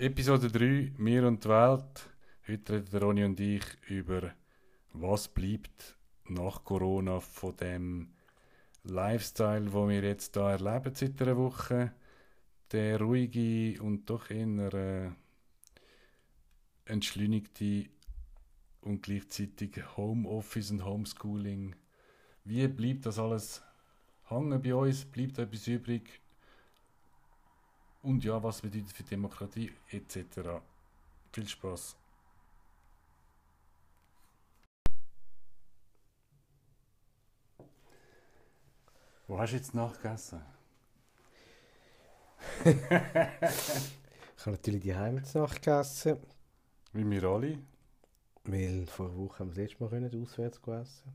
[0.00, 2.08] Episode 3, Wir und die Welt.
[2.46, 4.30] Heute reden Ronny und ich über
[4.92, 5.98] was bleibt
[6.28, 8.12] nach Corona von dem
[8.84, 11.94] Lifestyle, wo wir jetzt da erleben seit einer Woche.
[12.70, 15.10] Der ruhige und doch eher äh,
[16.84, 17.86] entschleunigte
[18.82, 21.74] und gleichzeitig Homeoffice und Homeschooling.
[22.44, 23.64] Wie bleibt das alles
[24.28, 25.06] hängen bei uns?
[25.06, 26.20] Bleibt etwas übrig?
[28.02, 30.60] Und ja, was bedeutet für Demokratie etc.
[31.32, 31.96] Viel Spaß.
[39.26, 40.40] Wo hast du jetzt nachgegessen?
[42.64, 42.74] Ich
[44.46, 46.18] habe natürlich die Heimat nachgegessen,
[46.92, 47.58] Wie wir alle.
[48.44, 51.12] weil vor einer Woche haben wir das letzte Mal können auswärts essen.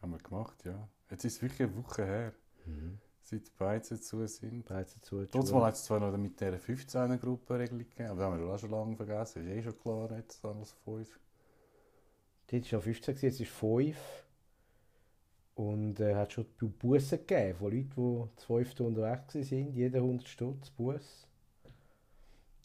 [0.00, 0.88] Haben wir gemacht, ja.
[1.10, 2.32] Jetzt ist es wirklich eine Woche her,
[2.66, 2.98] Mhm.
[3.24, 4.64] Seit Beizen zu sind.
[4.64, 5.24] Bereits dazu.
[5.26, 8.70] Trotzdem hat es zwar noch mit dieser 15er-Gruppe-Regelung gegeben, aber das haben wir auch schon
[8.70, 9.46] lange vergessen.
[9.46, 11.18] Ist eh schon klar, jetzt alles fünf.
[12.50, 13.96] Dort war noch 15, gewesen, jetzt ist 5.
[15.56, 16.46] Und es äh, hat schon
[16.78, 19.72] Bussen gegeben von Leuten, die zu fünften unterwegs waren.
[19.72, 21.26] Jeder 100 Stutz Bus.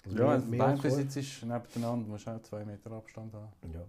[0.05, 1.11] Also Ja, wenn du fünf.
[1.13, 3.51] sitzt nebeneinander, musst du auch zwei Meter Abstand haben.
[3.73, 3.85] Ja.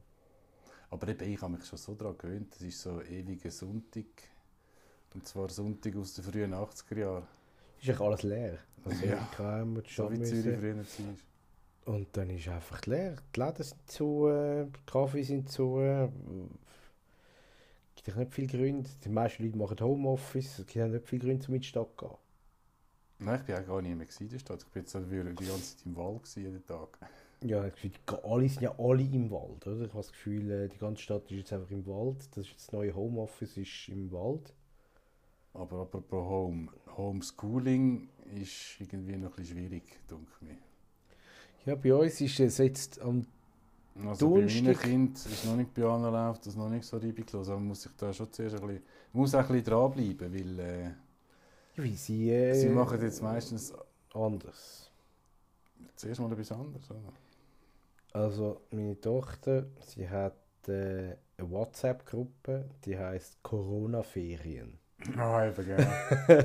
[0.90, 4.06] Aber eben, ich habe mich schon so daran gewöhnt, das ist so ewiger Sonntag.
[5.14, 7.26] Und zwar Sonntag aus den frühen 80er Jahren.
[7.80, 8.58] Ist eigentlich alles leer.
[8.84, 9.28] Also Ja.
[9.36, 11.94] KM und So wie Zürich früher war.
[11.94, 13.16] Und dann ist einfach leer.
[13.34, 15.78] Die Läden sind zu, äh, die Kaffee sind zu.
[15.80, 16.08] Äh,
[18.04, 18.88] gibt nicht viele Gründe.
[19.04, 20.60] Die meisten Leute machen Homeoffice.
[20.60, 22.16] Es gibt nicht viele Gründe, um in die Stadt zu gehen.
[23.18, 24.62] Nein, ich war auch gar nicht mehr in der Stadt.
[24.62, 26.98] Ich bin jetzt die ganze Zeit im Wald gewesen, jeden Tag.
[27.42, 29.82] Ja, ich Gefühl, alle sind ja alle im Wald, oder?
[29.82, 32.16] Ich habe das Gefühl, äh, die ganze Stadt ist jetzt einfach im Wald.
[32.36, 34.52] Das ist das neue Homeoffice ist im Wald.
[35.54, 38.08] Aber apropos Home, Homeschooling
[38.40, 40.56] ist irgendwie noch ein bisschen schwierig, denke ich mir.
[41.66, 43.26] Ja, bei uns ist es jetzt am
[44.06, 46.96] Also bei meinen Donnerstag- Kindern ist noch nicht bei allen läuft das noch nicht so
[46.96, 48.82] reibungslos, aber man muss sich da schon zuerst ein bisschen,
[49.12, 50.90] muss auch ein bisschen dranbleiben, weil äh,
[51.76, 53.72] wie sie, äh, sie machen jetzt meistens
[54.14, 54.90] anders.
[55.96, 56.90] zuerst mal etwas anderes.
[56.90, 57.12] Oder?
[58.12, 60.36] Also meine Tochter, sie hat
[60.68, 64.78] äh, eine WhatsApp-Gruppe, die heißt Corona-Ferien.
[65.16, 66.42] Ah, eben, genau.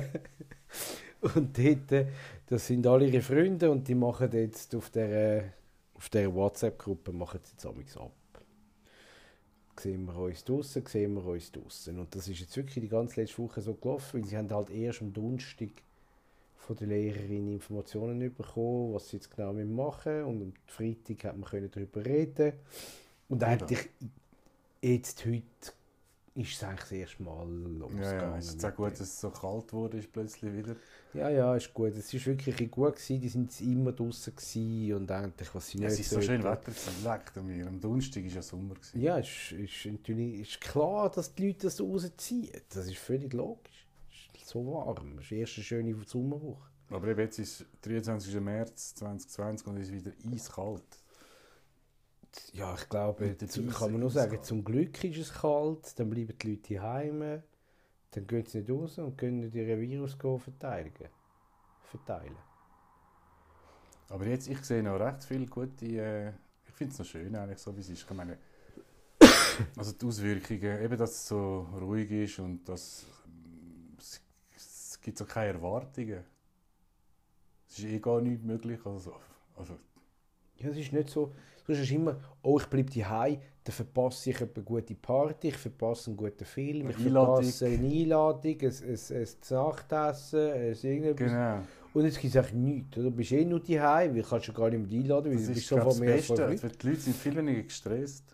[1.34, 2.06] Und dort, äh,
[2.46, 5.52] das sind alle ihre Freunde und die machen jetzt auf der,
[5.94, 8.12] auf der WhatsApp-Gruppe machen sie jetzt amigs ab.
[9.78, 11.98] Sehen wir uns draußen, sehen wir uns draußen.
[11.98, 14.70] Und das ist jetzt wirklich die ganze letzte Woche so gelaufen, weil sie haben halt
[14.70, 15.70] erst am Donnerstag
[16.56, 21.48] von der Lehrerin Informationen bekommen, was sie jetzt genau machen und am Freitag hat man
[21.48, 22.52] können darüber reden.
[23.28, 23.88] Und eigentlich
[24.80, 25.42] jetzt heute
[26.36, 28.02] ist es eigentlich das erste Mal losgegangen.
[28.02, 30.76] ja, ja, ist auch gut, dass es so kalt wurde ist plötzlich wieder.
[31.14, 31.96] Ja, ja, ist gut.
[31.96, 32.96] Es war wirklich gut.
[32.96, 33.20] Gewesen.
[33.20, 34.34] Die sind immer draußen
[34.94, 36.44] und endlich, was sie Ja, es nicht ist so schön.
[36.44, 37.66] Wetter leckt an mir.
[37.66, 38.74] Am Donnerstag war ja Sommer.
[38.74, 39.00] Gewesen.
[39.00, 42.60] Ja, es ist, ist, natürlich ist klar, dass die Leute das rausziehen.
[42.68, 43.86] Das ist völlig logisch.
[44.10, 45.16] Es ist so warm.
[45.16, 46.68] Es ist die erste schöne Sommerwoche.
[46.90, 48.38] Aber eben jetzt ist 23.
[48.40, 50.84] März 2020 und es ist wieder eiskalt.
[52.52, 55.32] Ja, ich glaube, Und der zu, Diesel kann man nur sagen, zum Glück ist es
[55.32, 57.42] kalt, dann bleiben die Leute heim,
[58.10, 61.08] dann gehen sie nicht raus und können ihren Virus verteidigen.
[61.82, 62.36] verteilen.
[64.08, 65.84] Aber jetzt, ich sehe noch recht viele gute.
[65.86, 66.28] Äh,
[66.66, 68.02] ich finde es noch schön, eigentlich, so wie es ist.
[68.02, 68.38] Ich meine,
[69.76, 74.20] also die Auswirkungen, eben, dass es so ruhig ist und dass ähm, es,
[74.54, 76.24] es gibt so keine Erwartungen.
[77.68, 78.78] Es ist eh gar nicht möglich.
[78.84, 79.14] Also,
[79.56, 79.76] also,
[80.58, 81.32] Ja, es ist nicht so.
[81.66, 86.10] Sonst ist immer, oh, ich bleibe daheim, dann verpasse ich eine gute Party, ich verpasse
[86.10, 91.28] einen guten Film, ich verpasse eine Einladung, ein, ein, ein Nachtessen, ein irgendetwas.
[91.32, 91.58] genau.
[91.92, 92.98] Und jetzt gibt es eigentlich nichts.
[92.98, 93.04] Oder?
[93.10, 95.46] Du bist eh nur daheim, weil du kannst ja gar nicht mehr einladen, weil Das
[95.46, 96.62] du ist bist das mehr als Beste.
[96.62, 98.24] Weil Die Leute sind viel weniger gestresst.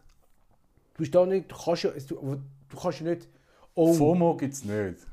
[0.95, 2.37] Du bist da nicht, du kannst ja, du,
[2.69, 3.29] du kannst ja nicht,
[3.75, 5.07] oh, FOMO gibt es nicht.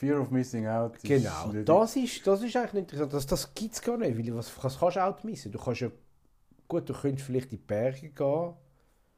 [0.00, 3.12] Fear of Missing Out ist genau, das ist, das ist eigentlich nicht interessant.
[3.12, 5.52] Das, das gibt es gar nicht, weil was, was kannst du auch missen?
[5.52, 5.90] Du kannst ja,
[6.66, 8.54] gut, du könntest vielleicht in die Berge gehen,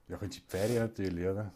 [0.08, 1.54] Ja, könntest in die Ferien natürlich, oder?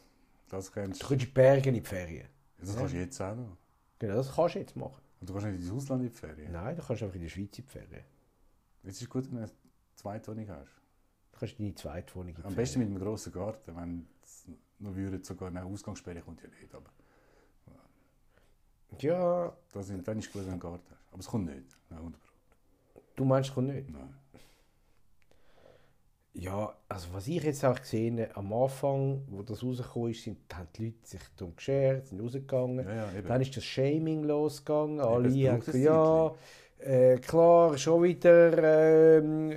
[0.49, 2.29] Das kannst du könntest in die Berge in die Ferien.
[2.57, 2.77] Das Ja.
[2.79, 3.57] kannst du jetzt auch noch.
[3.99, 5.03] Genau, das kannst du jetzt machen.
[5.21, 6.53] Und du kannst nicht ins Ausland in die Ferien.
[6.53, 8.05] Nein, du kannst einfach in der Schweiz in die Ferien.
[8.85, 9.51] Es ist gut, wenn du eine
[9.97, 10.71] Zweitwohnung hast.
[11.33, 13.75] Du kannst deine Zweitwohnung in die Am besten mit einem grossen Garten.
[13.75, 14.45] Wenn es
[14.79, 16.73] noch würde, sogar eine Ausgangssperre kommt ja nicht.
[16.73, 16.91] Aber
[19.03, 21.13] Ja, das sind, dann ist es gut, wenn du Garten hast.
[21.13, 21.77] Aber es kommt nicht.
[21.89, 22.21] Nein, 100
[23.17, 23.91] du meinst, kommt nicht?
[23.91, 24.15] Nein.
[26.35, 30.37] Ja, also was ich jetzt auch gesehen habe, am Anfang, wo das rausgekommen ist, sind,
[30.53, 32.87] haben die Leute sich darum geschert, sind rausgegangen.
[32.87, 33.23] Ja, ja.
[33.23, 34.99] Dann ist das Shaming losgegangen.
[34.99, 36.35] Eben, Alle es haben gesagt, ja,
[36.79, 39.51] Äh, klar, schon wieder ähm,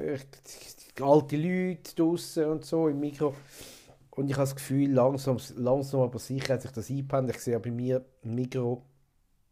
[1.02, 3.34] alte Leute draußen und so im Mikro.
[4.12, 7.36] Und ich habe das Gefühl, langsam, langsam aber sicher hat sich das eingependelt.
[7.36, 8.84] Ich sehe bei mir im Mikro,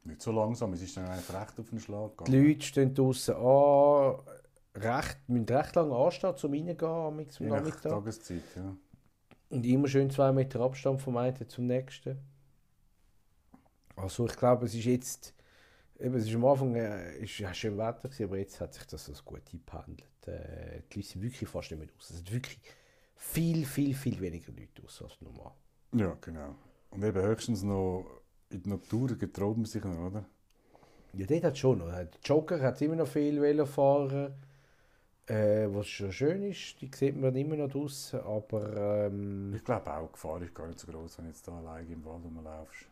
[0.08, 3.36] Nicht so langsam, es ist dann eigentlich recht auf den Schlag die Leute stehen draußen
[3.36, 4.16] an,
[4.74, 7.18] recht, müssen recht lange anstehen, um reingehen am
[7.50, 7.92] Nachmittag.
[7.92, 8.76] Tageszeit, ja.
[9.50, 12.18] Und immer schön zwei Meter Abstand vom einen zum nächsten.
[13.98, 15.34] Also ich glaube, es ist jetzt,
[16.00, 18.86] eben, es ist am Anfang äh, ist ja schön Wetter gewesen, aber jetzt hat sich
[18.86, 20.28] das so gut eingependelt.
[20.28, 22.10] Äh, die Leute sind wirklich fast nicht mehr raus.
[22.10, 22.60] Es sind wirklich
[23.16, 25.52] viel, viel, viel weniger Leute raus als normal.
[25.94, 26.56] Ja, genau.
[26.92, 28.06] Und eben höchstens noch
[28.50, 30.26] in der Natur getraut man sich noch, oder?
[31.14, 31.92] Ja, dort hat schon noch.
[31.92, 34.36] Die Jogger hat immer noch viel Velofahrer,
[35.28, 36.80] äh, was schon schön ist.
[36.82, 40.68] Die sieht man immer noch draußen, aber ähm, Ich glaube auch, die Gefahr ist gar
[40.68, 42.88] nicht so groß, wenn du jetzt da alleine im Wald rumlaufst.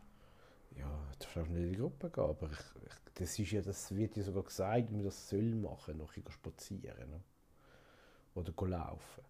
[0.76, 3.62] Ja, du darfst auch nicht in die Gruppe gehen, aber ich, ich, das, ist ja,
[3.62, 7.20] das wird ja sogar gesagt, man das soll machen, noch spazieren ne?
[8.34, 9.22] oder laufen.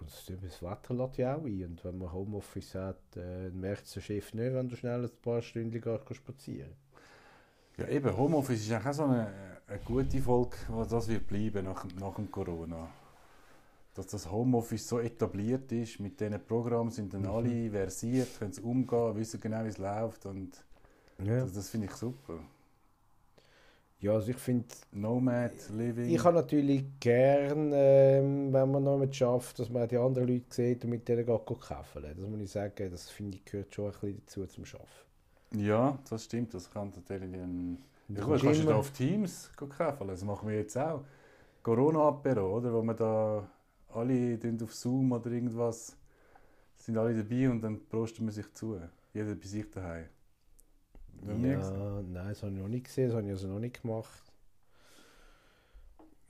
[0.00, 1.64] Und das, Wetter lädt ja auch ein.
[1.64, 5.40] Und wenn man Homeoffice hat, äh, merkt der Chef nicht, wenn du schnell ein paar
[5.42, 6.72] Stunden gehst spazieren.
[7.76, 9.32] Ja, eben, Homeoffice ist auch so eine,
[9.66, 12.88] eine gute Folge, was das wird bleiben nach, nach dem Corona.
[13.94, 17.28] Dass das Homeoffice so etabliert ist, mit diesen Programmen sind dann Mhm.
[17.30, 20.64] alle versiert, können es umgehen, wissen genau, wie es läuft und
[21.18, 22.40] Ja, das, das finde ich super.
[24.04, 26.14] Ja also ich finde, Nomad Living.
[26.14, 30.46] ich habe natürlich gern, ähm, wenn man noch mit schafft, dass man die anderen Leute
[30.50, 32.02] sieht und mit denen geht, kaufen.
[32.02, 35.04] Das muss ich sagen, das finde ich gehört schon ein bisschen dazu zum Schaffen.
[35.56, 37.78] ja, das stimmt, das kann natürlich ein...
[38.08, 41.02] Du Ja, gut, kannst du da auf Teams kaufen, das machen wir jetzt auch.
[41.62, 42.72] Corona-Apero, oder?
[42.74, 43.48] Wo wir da
[43.88, 45.96] alle auf Zoom oder irgendwas,
[46.76, 48.78] sind alle dabei und dann prosten wir sich zu.
[49.14, 50.06] Jeder bei sich daheim.
[51.26, 54.22] Ja, nein, das habe ich noch nicht gesehen, das habe ich also noch nicht gemacht.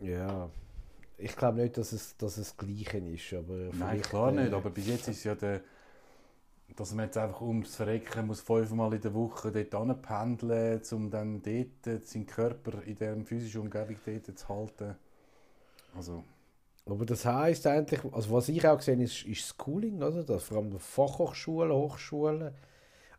[0.00, 0.50] Ja,
[1.18, 4.70] ich glaube nicht, dass es, dass es das Gleiche ist, aber Nein, klar nicht, aber
[4.70, 5.62] bis jetzt ist ja der,
[6.76, 11.42] dass man jetzt einfach ums Verrecken muss fünfmal in der Woche dort anpendeln, um dann
[11.42, 14.96] dort seinen Körper in dieser physischen Umgebung dort zu halten.
[15.94, 16.24] Also,
[16.86, 20.24] Aber das heisst eigentlich, also was ich auch gesehen habe, ist, ist Schooling, oder?
[20.24, 22.54] Das, vor allem Fachhochschulen, Hochschulen.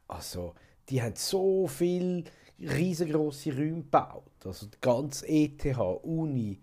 [0.08, 0.56] Also,
[0.90, 2.24] die haben so viel
[2.60, 4.24] riesengroße Räume gebaut.
[4.46, 5.66] Also die ganze ETH,
[6.04, 6.60] Uni,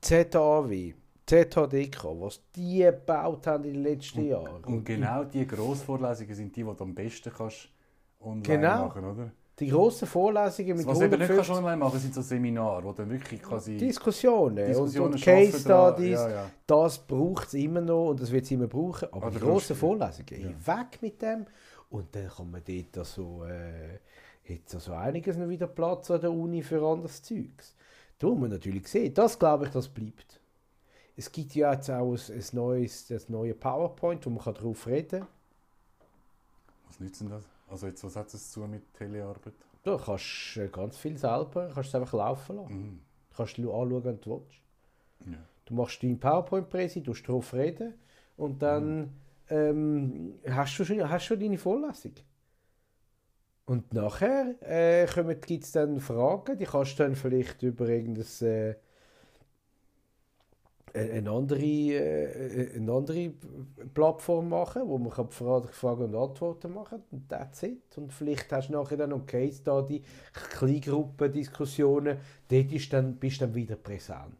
[0.00, 0.94] ZAW,
[1.26, 4.62] ZHDK, was die gebaut haben in den letzten Jahren.
[4.64, 7.68] Und genau die Grossvorlesungen sind die, die du am besten kannst
[8.20, 8.86] online Genau.
[8.86, 9.30] machen, oder?
[9.60, 12.92] Die grossen Vorlesungen mit Was eben nicht kannst 150 online machen, sind so Seminare, wo
[12.92, 15.60] dann wirklich quasi Diskussionen, Diskussionen und, und Case.
[15.60, 16.50] Studies, Ja, ja.
[16.66, 19.08] das braucht es immer noch und das wird es immer brauchen.
[19.12, 21.46] Aber Ah, die grossen Vorlesungen, weg mit dem.
[21.94, 24.00] Und dann kann man dort also, äh,
[24.48, 27.76] jetzt also einiges noch wieder Platz an der Uni für anderes Zeugs.
[28.18, 30.40] Da muss man natürlich sehen, das glaube ich, das bleibt.
[31.16, 34.88] Es gibt ja jetzt auch ein, ein neues, das neue PowerPoint, wo man kann drauf
[34.88, 35.28] reden kann.
[36.88, 37.44] Was nützt denn das?
[37.68, 39.54] Also jetzt, was hat es zu mit Telearbeit?
[39.84, 42.74] Da kannst du äh, ganz viel selber, kannst es einfach laufen lassen.
[42.74, 43.00] Mhm.
[43.36, 44.60] Kannst du anschauen, wenn du willst.
[45.30, 45.38] Ja.
[45.66, 47.94] Du machst deinen PowerPoint-Präsi, du drauf reden
[48.36, 49.12] und dann
[49.50, 52.12] ähm, hast, du schon, hast schon deine Vorlesung.
[53.66, 55.06] Und nachher äh,
[55.46, 58.74] gibt es dann Fragen, die kannst du dann vielleicht über irgendein, äh,
[60.94, 63.32] eine, andere, äh, eine andere
[63.94, 67.96] Plattform machen, wo man kann Fra- Fragen und Antworten machen und that's it.
[67.96, 73.46] Und vielleicht hast du nachher dann noch Case Study, Kleingruppendiskussionen, dort ist dann, bist du
[73.46, 74.36] dann wieder präsent.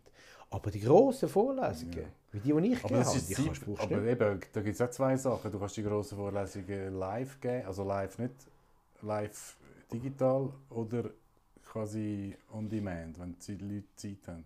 [0.50, 2.08] Aber die grossen Vorlesungen, Ja.
[2.34, 4.90] Wie die, die ich Aber, das habe, ist die aber eben, da gibt es auch
[4.90, 5.52] zwei Sachen.
[5.52, 8.34] Du kannst die grossen Vorlesungen live geben, also live nicht
[9.02, 9.56] live
[9.92, 11.10] digital oder
[11.64, 14.44] quasi on demand, wenn die Leute Zeit haben.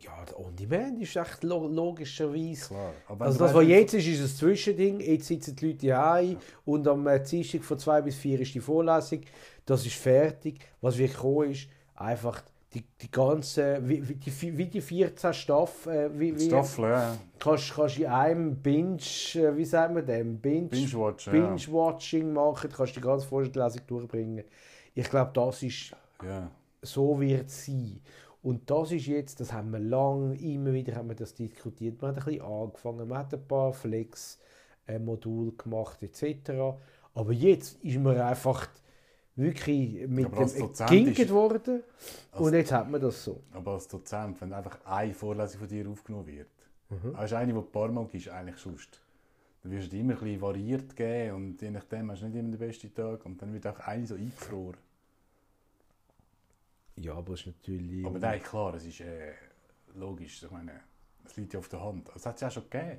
[0.00, 2.92] Ja, der On-Demand ist echt lo logischerweise Klar.
[3.18, 5.00] Also das, was jetzt ist, ist ein Zwischending.
[5.00, 8.60] Jetzt sitzen die Leute heim und am äh, Dienstag von 2 bis 4 ist die
[8.60, 9.22] Vorlesung.
[9.66, 10.60] Das ist fertig.
[10.80, 12.44] Was wir gekommen ist, einfach
[12.74, 17.16] die, die ganze, wie, wie, die, wie die 14 Staff, äh, wie, wie, Staffel, ja.
[17.38, 18.98] kannst, kannst in einem Binge,
[19.34, 21.46] äh, wie sagen wir dem, Binge, Binge-Watchen, ja.
[21.46, 24.44] Binge-Watching machen, kannst die ganze Vorlesung durchbringen.
[24.94, 26.50] Ich glaube, das ist ja.
[26.82, 28.00] so wird es sein.
[28.42, 32.00] Und das ist jetzt, das haben wir lang, immer wieder haben wir das diskutiert.
[32.00, 36.50] Man hat ein bisschen angefangen, man hat ein paar Flex-Module gemacht etc.
[37.14, 38.68] Aber jetzt ist man einfach
[39.38, 41.82] wirklich mit Aber dem ist- worden
[42.32, 43.40] und jetzt hat man das so.
[43.52, 46.48] Aber als Dozent, wenn einfach eine Vorlesung von dir aufgenommen wird,
[46.90, 47.16] Mhm.
[47.16, 49.00] hast du eine, die du ein paar Mal gibst, eigentlich sonst.
[49.62, 52.50] Dann wirst du immer ein bisschen variiert geben und je nachdem hast du nicht immer
[52.50, 54.76] den besten Tag und dann wird auch eine so eingefroren.
[56.96, 58.04] Ja, aber es ist natürlich...
[58.06, 59.32] Aber nein, klar, es ist äh,
[59.94, 60.42] logisch.
[60.42, 60.72] Ich meine,
[61.24, 62.08] es liegt ja auf der Hand.
[62.12, 62.98] Das hat es ja schon gegeben.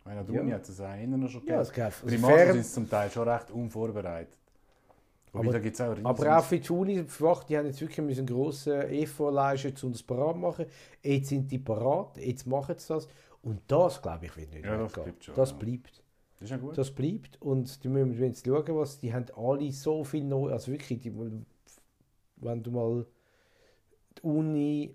[0.00, 0.40] Ich meine, an der Ja.
[0.42, 1.60] Uni hat es auch noch schon ja, gegeben.
[1.62, 4.38] es gibt also fair- sind sie zum Teil schon recht unvorbereitet.
[5.34, 7.98] Wobei, Aber- da gibt es auch Aber auch für die Uni, die haben jetzt wirklich
[8.06, 10.66] müssen einen grossen Effort leisten, um das parat zu machen.
[11.02, 13.08] Jetzt sind die parat, jetzt machen sie das.
[13.42, 15.56] Und das, glaube ich, wird nicht Ja, das bleibt schon, Das ja.
[15.56, 16.02] bleibt.
[16.38, 16.78] Das ist ja gut.
[16.78, 17.42] Das bleibt.
[17.42, 20.50] Und die müssen jetzt schauen, was die haben alle so viel neu.
[20.50, 21.12] Also wirklich, die,
[22.36, 23.06] wenn du mal
[24.18, 24.94] die Uni,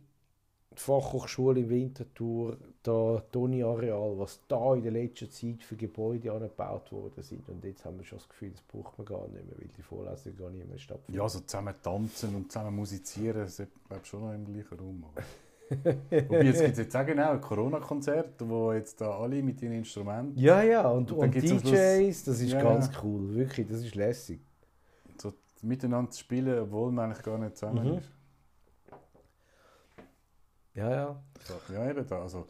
[0.79, 6.31] die Fachhochschule in Winterthur, da die Uni-Areal, was da in der letzten Zeit für Gebäude
[6.31, 7.48] angebaut worden sind.
[7.50, 9.81] Und jetzt haben wir schon das Gefühl, das braucht man gar nicht mehr, weil die
[9.81, 11.19] Vorlesungen gar nicht mehr stattfinden.
[11.19, 13.67] Ja, so zusammen tanzen und zusammen musizieren, das ist
[14.03, 15.03] schon noch im gleichen Raum.
[15.69, 19.74] Wobei, jetzt gibt es jetzt auch genau ein Corona-Konzert, wo jetzt da alle mit ihren
[19.74, 23.93] Instrumenten Ja, ja, und, Und und, DJs, das ist Ja, ganz cool, wirklich, das ist
[23.95, 24.39] lässig.
[25.21, 25.31] so
[25.62, 27.98] miteinander spielen, obwohl man eigentlich gar nicht zusammen Mhm.
[28.00, 28.09] ist.
[30.79, 31.24] Ja, ja.
[31.45, 32.21] So, Ja, eben da.
[32.21, 32.48] Also,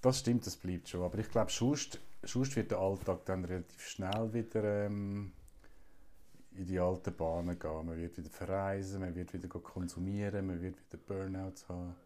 [0.00, 1.02] das stimmt, das bleibt schon.
[1.02, 5.32] Aber ich glaube, sonst, sonst wird der Alltag dann relativ schnell wieder ähm,
[6.52, 7.86] in die alten Bahnen gehen.
[7.86, 11.96] Man wird wieder verreisen, man wird wieder konsumieren, man wird wieder Burnouts haben.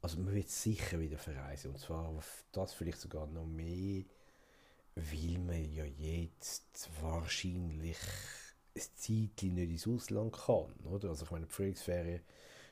[0.00, 2.14] Also man wird sicher wieder verreisen, und zwar
[2.52, 4.04] das vielleicht sogar noch mehr,
[4.94, 7.98] weil man ja jetzt wahrscheinlich
[8.76, 11.08] ein Zeitchen nicht ins Ausland kann, oder?
[11.08, 12.20] Also ich meine, die Frühlingsferien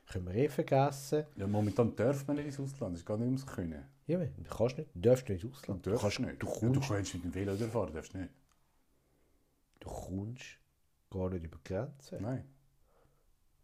[0.07, 1.25] können wir eh vergessen.
[1.37, 3.85] Ja, momentan darf man nicht ins Ausland, das ist gar nicht ums Können.
[4.07, 5.85] Ja, du kannst nicht, du darfst nicht ins Ausland.
[5.85, 6.43] Du darfst kannst, nicht.
[6.43, 8.31] Du Ja, kommst, du kannst mit dem Velo durchfahren, darfst nicht.
[9.81, 10.45] du kommst
[11.11, 12.23] gar nicht über Grenzen.
[12.23, 12.45] Nein,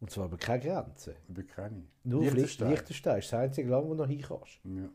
[0.00, 1.14] Und zwar über keine Grenzen.
[1.28, 1.84] über keine.
[2.04, 2.70] Nur Liechtenstein.
[2.70, 3.18] Liechtenstein.
[3.18, 4.58] Ist das einzige Land, wo du noch hin kannst.
[4.64, 4.88] Ja.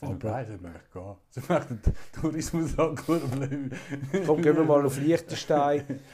[0.00, 1.16] Aber- beide möchten gehen.
[1.30, 3.72] Sie möchten den Tourismus ankurbeln.
[4.26, 6.00] Komm, gehen wir mal auf Liechtenstein.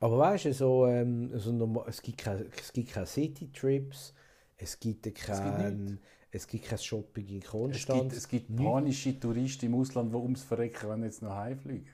[0.00, 4.14] Aber weißt du, so, ähm, so normal, es gibt keine, es gibt keine City-Trips,
[4.56, 5.98] es gibt kein,
[6.30, 8.02] es gibt kein Shopping in Es Konstanz.
[8.02, 11.88] gibt, es gibt panische Touristen im Ausland, die ums Verrecken wenn jetzt noch heimfliegen.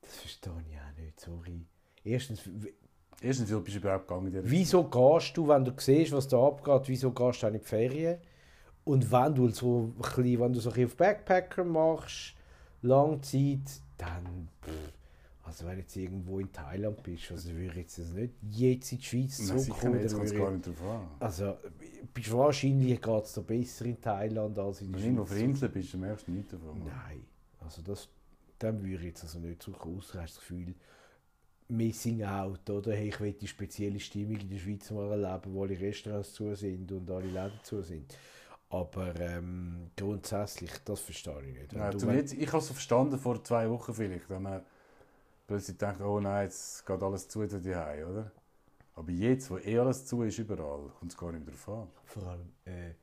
[0.00, 1.66] Das verstehe ich auch nicht, sorry.
[2.04, 2.40] Erstens,
[3.22, 4.40] Erstens, wie bist du überhaupt gegangen?
[4.44, 7.64] wieso gehst du, wenn du siehst, was da abgeht, wieso gehst du auch in die
[7.64, 8.18] Ferien?
[8.84, 12.34] Und wenn du so ein bisschen, wenn du so ein bisschen auf Backpacker machst,
[12.80, 13.60] Langzeit,
[13.98, 14.48] dann...
[14.64, 14.99] Pff,
[15.50, 18.92] also wenn du jetzt irgendwo in Thailand bist, also würde ich jetzt das nicht jetzt
[18.92, 19.38] in die Schweiz?
[19.40, 19.92] Nein, zurückkommen.
[19.94, 21.08] nicht, jetzt kommt gar ich- nicht drauf an.
[21.20, 21.56] Also,
[22.14, 25.38] bist wahrscheinlich geht es besser in Thailand als in Wenn der du irgendwo auf Schweiz.
[25.40, 26.78] der Insel bist, dann merkst du nichts davon.
[26.86, 27.24] Nein,
[27.60, 28.08] also das,
[28.58, 30.14] dann würde ich jetzt also nicht so aus.
[30.14, 30.74] Hast das Gefühl,
[31.68, 32.92] Missing out, oder?
[32.92, 36.52] Hey, ich will die spezielle Stimmung in der Schweiz mal erleben, wo alle Restaurants zu
[36.56, 38.12] sind und alle Läden zu sind.
[38.70, 41.72] Aber ähm, grundsätzlich, das verstehe ich nicht.
[41.74, 44.62] Wenn Ja, du- wenn- jetzt, ich habe es verstanden vor zwei Wochen vielleicht, wenn man
[45.50, 48.30] plötzlich denkt, oh nein, jetzt geht alles zu da daheim, oder?
[48.94, 51.88] Aber jetzt, wo eh alles zu ist, überall, kommt es gar nicht mehr drauf an.
[52.04, 52.94] Vor allem, äh,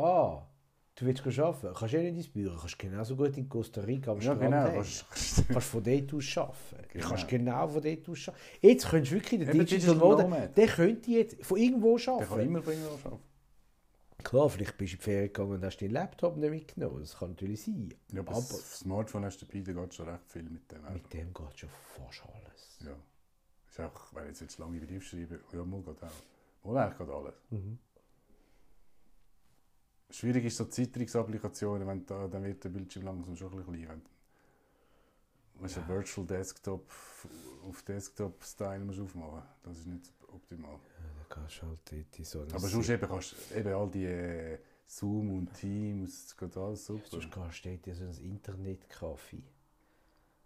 [0.00, 0.46] ah,
[0.94, 4.18] du willst arbeiten, kannst eh nicht ins Büro, kannst genauso gut in Costa Rica am
[4.18, 4.62] Ja, Strand genau.
[4.64, 4.74] hängen.
[4.76, 5.04] Kannst,
[5.52, 6.88] kannst, von dort aus arbeiten.
[6.92, 7.08] Genau.
[7.08, 8.44] kannst genau von dort aus arbeiten.
[8.62, 12.14] Jetzt könntest du wirklich, der Eben Digital Nomad, der könnte jetzt von irgendwo der kann
[12.22, 12.40] arbeiten.
[12.46, 13.33] immer bringen, was arbeiten.
[14.24, 17.00] Klar, vielleicht bist du in die Ferien gegangen und hast deinen Laptop nicht mitgenommen.
[17.00, 17.94] Das kann natürlich sein.
[18.12, 20.92] Ja, aber, Aber- das Smartphone hast du dabei, da geht schon recht viel mit dem.
[20.92, 22.78] Mit dem geht schon fast alles.
[22.80, 22.96] Ja.
[23.68, 26.72] Ist auch, wenn ich jetzt, lange Brief schreibe, ja, mal geht auch.
[26.72, 27.34] Mal eigentlich geht alles.
[27.50, 27.78] Mhm.
[30.10, 34.02] Schwierig ist so Citrix-Applikationen, wenn da, dann wird der Bildschirm langsam schon ein bisschen klein.
[35.56, 35.88] Wenn du ja.
[35.88, 36.90] Virtual Desktop
[37.68, 40.72] auf Desktop-Style musst aufmachen Das ist nicht optimal.
[40.72, 45.30] Ja, kannst halt in so Aber sonst eben kannst du eben all die äh, Zoom
[45.38, 47.06] und Teams, das geht alles super.
[47.10, 49.42] Sonst kannst du in so ein Internetcafé.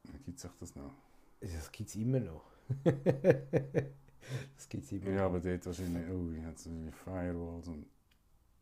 [0.04, 0.92] Dann gibt es das noch.
[1.40, 2.44] Das gibt es immer noch.
[2.85, 5.23] das gibt es immer Ja, noch.
[5.26, 7.87] aber dort wahrscheinlich, oh, ich habe so die Firewalls und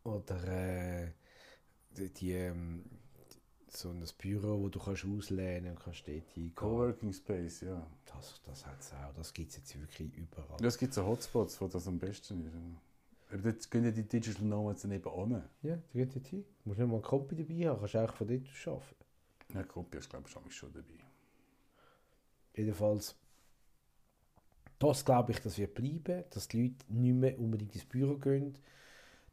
[0.03, 1.11] Oder äh,
[1.91, 2.85] die, die, ähm,
[3.77, 6.55] so ein Büro, wo du kannst auslehnen und kannst dort hingehen.
[6.55, 7.85] Coworking Space, ja.
[8.05, 9.13] Das, das hat es auch.
[9.15, 10.59] Das gibt es jetzt wirklich überall.
[10.59, 12.53] Ja, es gibt so Hotspots, wo das am besten ist.
[13.29, 15.43] Aber dort gehen ja die Digital Nomads dann eben an.
[15.61, 16.45] Ja, die geht dort hin.
[16.63, 19.05] Du musst nicht mal einen Kompi dabei haben, kannst auch von dort aus arbeiten.
[19.53, 20.99] Ja, Gruppe ist, glaube ich, schon dabei.
[22.55, 23.15] Jedenfalls,
[24.79, 28.57] das glaube ich, das wird bleiben, dass die Leute nicht mehr unbedingt ins Büro gehen.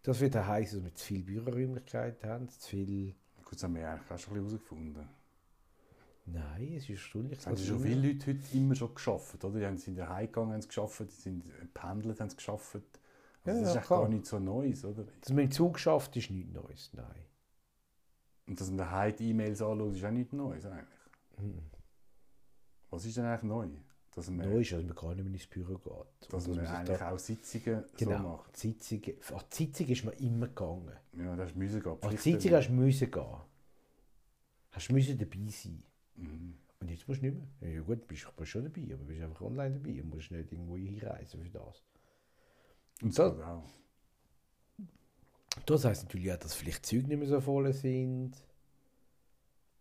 [0.03, 3.15] Das wird auch heißen, dass wir zu viele Büroräumlichkeiten haben, zu viel...
[3.45, 5.09] Gut, das haben wir eigentlich auch schon ein bisschen herausgefunden.
[6.27, 7.39] Nein, es ist erstaunlich.
[7.39, 9.59] Es haben schon viele Leute heute immer schon geschafft, oder?
[9.59, 12.77] Die haben- sind ja heimgegangen, haben es geschafft, die sind pendelt, haben es geschafft.
[12.77, 12.87] Also
[13.45, 15.05] Ja, das ist ja, echt gar nichts so Neues, oder?
[15.21, 17.25] Dass man im Zug schafft, ist nichts Neues, nein.
[18.47, 20.99] Und dass man daheim die E-Mails anschaut, ist auch nichts Neues eigentlich.
[21.39, 21.59] Mhm.
[22.91, 23.69] Was ist denn eigentlich neu?
[24.15, 26.33] Dass man, Neu ist, dass man gar nicht mehr ins Büro geht.
[26.33, 28.57] dass Und man sich eigentlich da- auch Sitzungen genau, so macht.
[28.57, 30.93] Sitzungen, an die Sitzung ist man immer gegangen.
[31.19, 31.93] Ja, das ist müssen gehen.
[31.93, 32.41] An die Pflichten.
[32.41, 33.37] Sitzung hast du müssen gehen.
[34.71, 35.83] Hast du müssen dabei sein.
[36.17, 36.55] Mhm.
[36.81, 37.71] Und jetzt musst du nicht mehr.
[37.73, 40.77] Ja gut, bist du schon dabei, aber bist einfach online dabei und musst nicht irgendwo
[40.77, 41.83] hinreisen für das.
[43.03, 43.65] Und das geht auch.
[45.67, 48.33] Das heisst natürlich auch, dass vielleicht Züge nicht mehr so voll sind.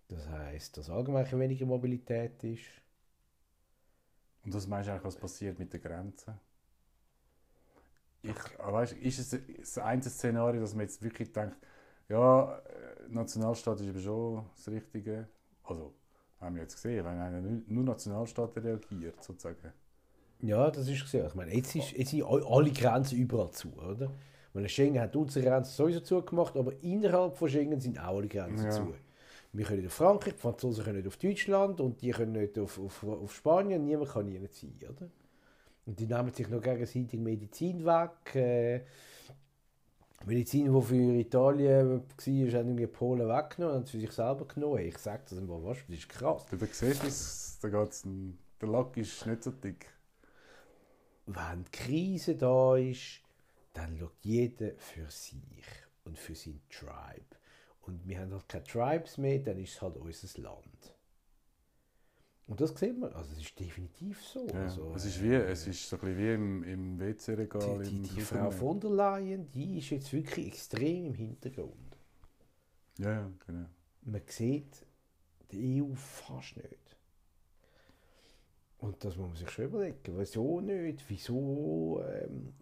[0.07, 2.61] Das heisst, dass allgemein weniger Mobilität ist.
[4.45, 6.33] Und was meinst du eigentlich, was passiert mit den Grenzen?
[8.21, 11.57] Ich, ah, weißt, ist es das einzige Szenario, dass man jetzt wirklich denkt,
[12.09, 12.61] ja, äh,
[13.09, 15.27] Nationalstaat ist aber schon das Richtige.
[15.63, 15.93] Also,
[16.39, 19.73] haben wir jetzt gesehen, wenn einer nur- Nationalstaaten reagiert, sozusagen.
[20.39, 21.25] Ja, das ist gesehen.
[21.27, 24.11] Ich meine, jetzt, ist, jetzt sind all- alle Grenzen überall zu, oder?
[24.53, 28.65] Weil Schengen hat unsere Grenzen sowieso zugemacht, aber innerhalb von Schengen sind auch alle Grenzen
[28.65, 28.71] Ja.
[28.71, 28.93] zu.
[29.53, 32.57] Wir können nicht auf Frankreich, die Franzosen können nicht auf Deutschland und die können nicht
[32.57, 35.09] auf, auf, auf Spanien, niemand kann nicht sein, oder?
[35.85, 38.35] Und die nehmen sich noch gegenseitig Medizin weg.
[38.35, 38.81] Äh,
[40.25, 44.45] Medizin, die für Italien war, haben irgendwie Polen weggenommen und haben sie für sich selber
[44.47, 44.79] genommen.
[44.79, 46.45] Ich sage das immer, was, das ist krass.
[46.45, 48.07] Du, siehst da geht's,
[48.61, 49.87] der Lack ist nicht so dick.
[51.25, 53.21] wenn die Krise da ist,
[53.73, 55.65] dann schaut jeder für sich
[56.05, 57.42] und für sein Tribe.
[57.83, 60.95] Und wir haben halt keine Tribes mehr, dann ist es halt unser Land.
[62.45, 64.45] Und das sieht man, also es ist definitiv so.
[64.47, 67.83] Ja, also, es, ist äh, wie, es ist so ein bisschen wie im, im WC-Regal.
[67.83, 71.97] die, die, die Frau von der Leyen, die ist jetzt wirklich extrem im Hintergrund.
[72.97, 73.65] Ja, ja, genau.
[74.01, 74.85] Man sieht
[75.51, 76.97] die EU fast nicht.
[78.79, 79.97] Und das muss man sich schon überlegen.
[80.17, 81.05] Wieso nicht?
[81.07, 82.53] Wieso ähm,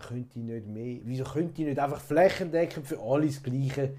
[0.00, 3.96] könnte ich nicht mehr, wieso könnte ich nicht einfach flächendeckend für alle das Gleiche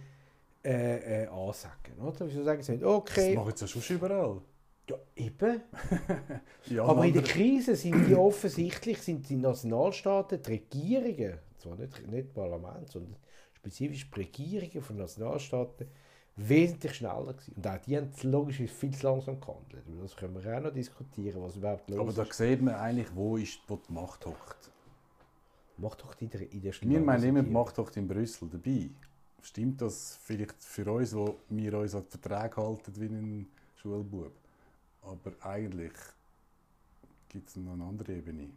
[0.63, 1.99] äh, äh, ansagen?
[1.99, 2.27] Oder?
[2.27, 4.41] Wieso sagen sie nicht, Das okay, machen sie ja schon überall.
[4.89, 5.61] ja, eben.
[6.69, 12.07] Allen Aber in der Krise sind die offensichtlich sind die Nationalstaaten, die Regierungen, zwar nicht,
[12.07, 13.15] nicht Parlament, sondern
[13.53, 15.87] spezifisch die Regierungen von Nationalstaaten,
[16.35, 17.53] wesentlich schneller gewesen.
[17.55, 19.83] Und auch die haben logisch viel zu langsam gehandelt.
[20.01, 22.33] Das können wir auch noch diskutieren, was überhaupt los Aber da ist.
[22.33, 24.71] sieht man eigentlich, wo, ist, wo die Macht hockt.
[25.77, 27.51] Macht die in der, in der Wir meinen immer, die.
[27.51, 28.89] Macht hockt in Brüssel dabei.
[29.43, 34.31] Stimmt das vielleicht für uns, wo wir uns an Verträge halten wie ein Schulbub?
[35.01, 35.91] Aber eigentlich
[37.27, 38.49] gibt es noch eine andere Ebene.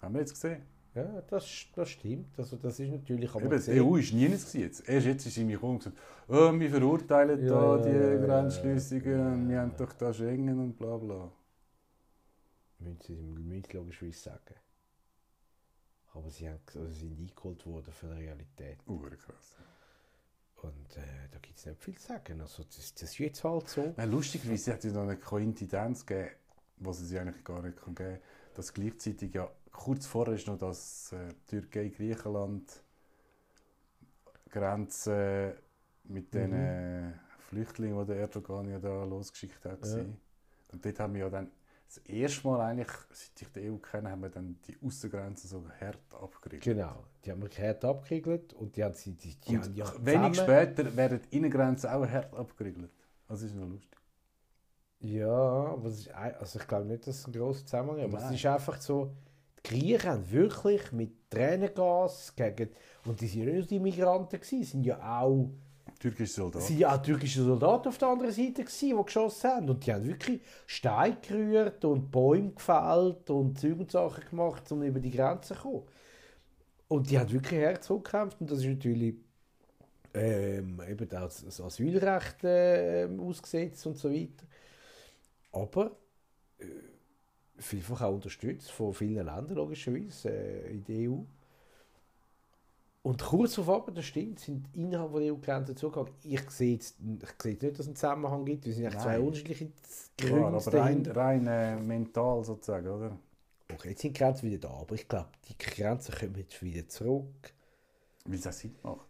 [0.00, 0.62] Haben wir jetzt gesehen?
[0.94, 2.38] Ja, das, das stimmt.
[2.38, 3.34] Also das ist natürlich...
[3.34, 3.80] man Eben, die.
[3.80, 4.54] EU ist nie jetzt.
[4.54, 4.88] jetzt.
[4.88, 8.16] Erst jetzt ist sie mir gekommen und gesagt, oh, wir verurteilen Ja, da die ja,
[8.16, 11.32] Grenzschliessungen, ja, und wir haben doch da Schengen und bla bla.
[12.78, 14.54] Müssen sie müssen logischerweise sagen.
[16.14, 18.78] Aber sie, haben, also sie sind eingeholt worden für die Realität.
[18.86, 19.56] Urkrass.
[20.62, 22.40] Und äh, da gibt es nicht viel zu sagen.
[22.40, 23.94] Also das, das ist jetzt halt so.
[23.96, 26.34] Nein, lustigerweise hat es noch eine Koinzidenz gegeben,
[26.78, 28.20] was es ja eigentlich gar nicht kann geben kann,
[28.54, 32.82] dass gleichzeitig ja kurz vorher ist noch das äh, Türkei-Griechenland
[34.50, 35.56] Grenze
[36.04, 37.12] mit den äh,
[37.48, 39.84] Flüchtlingen, die der Erdogan ja da losgeschickt hat.
[39.84, 39.98] Ja.
[39.98, 40.04] Ja.
[40.72, 41.50] Und dort haben wir ja dann
[41.86, 45.64] das erste Mal eigentlich, seit ich die EU kenne, haben wir dann die Außengrenzen so
[45.80, 46.64] hart abgeriegelt.
[46.64, 47.04] Genau.
[47.24, 50.96] Die haben wir hart abgeriegelt und die haben sie die, die haben ja wenig später
[50.96, 52.90] werden die Innengrenzen auch hart abgeriegelt.
[53.28, 53.96] Das ist noch lustig.
[55.00, 58.14] Ja, aber ist, also ich glaube nicht, dass es ein grosser Zusammenhang ist.
[58.14, 59.12] Aber es ist einfach so,
[59.58, 62.70] die Griechen haben wirklich mit Tränengas gegen,
[63.04, 65.50] und die sind ja nicht nur die Migranten gewesen, sind ja auch
[65.98, 66.64] Türkische Soldaten.
[66.64, 69.70] Es waren auch türkische Soldaten auf der anderen Seite, gewesen, die geschossen haben.
[69.70, 74.82] Und die haben wirklich Steine gerührt und Bäume gefällt und Zeug und Sachen gemacht, um
[74.82, 75.82] über die Grenze zu kommen.
[76.88, 78.40] Und die haben wirklich hart zurückgekämpft.
[78.40, 79.16] Und das ist natürlich
[80.14, 84.46] ähm, eben das das Asylrecht ähm, ausgesetzt und so weiter.
[85.52, 85.96] Aber
[86.58, 86.64] äh,
[87.58, 91.22] vielfach auch unterstützt von vielen Ländern, logischerweise, äh, in der EU.
[93.06, 96.12] Und kurz darauf, das stimmt, sind innerhalb der EU-Grenzen zugegangen.
[96.24, 98.66] Ich sehe, jetzt, ich sehe jetzt nicht, dass es einen Zusammenhang gibt.
[98.66, 99.68] Wir sind eigentlich zwei unterschiedliche
[100.18, 103.16] Gründe aber rein, rein äh, mental sozusagen, oder?
[103.72, 106.88] Okay, jetzt sind die Grenzen wieder da, aber ich glaube, die Grenzen kommen jetzt wieder
[106.88, 107.54] zurück.
[108.24, 109.06] Weil es auch Sinn macht.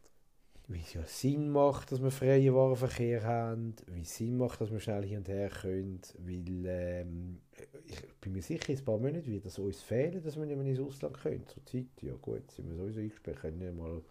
[0.69, 4.71] Wie es ja Sinn macht, dass wir freien Warenverkehr haben, wie es Sinn macht, dass
[4.71, 7.39] wir schnell hin und her können, weil ähm,
[7.87, 10.57] ich bin mir sicher, in ein paar Monaten wird es uns fehlen, dass wir nicht
[10.57, 11.47] mehr ins Ausland können.
[11.47, 14.03] Zur Zeit, ja gut, sind wir sowieso eingesperrt, können nicht mal,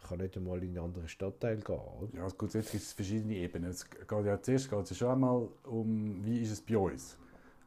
[0.00, 1.74] ich kann nicht einmal in einen anderen Stadtteil gehen.
[1.74, 2.14] Oder?
[2.14, 3.70] Ja, gut, jetzt gibt es verschiedene Ebenen.
[3.70, 7.16] Es geht ja zuerst geht es ja schon einmal um, wie ist es bei uns.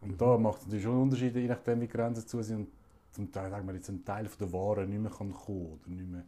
[0.01, 2.59] Und da macht es natürlich schon Unterschiede, je nachdem, wie die Grenzen zu sind.
[2.59, 2.69] Und
[3.11, 5.89] zum Teil, sagen wir jetzt, ein Teil von der Waren nicht mehr kann kommen oder
[5.89, 6.25] nicht mehr...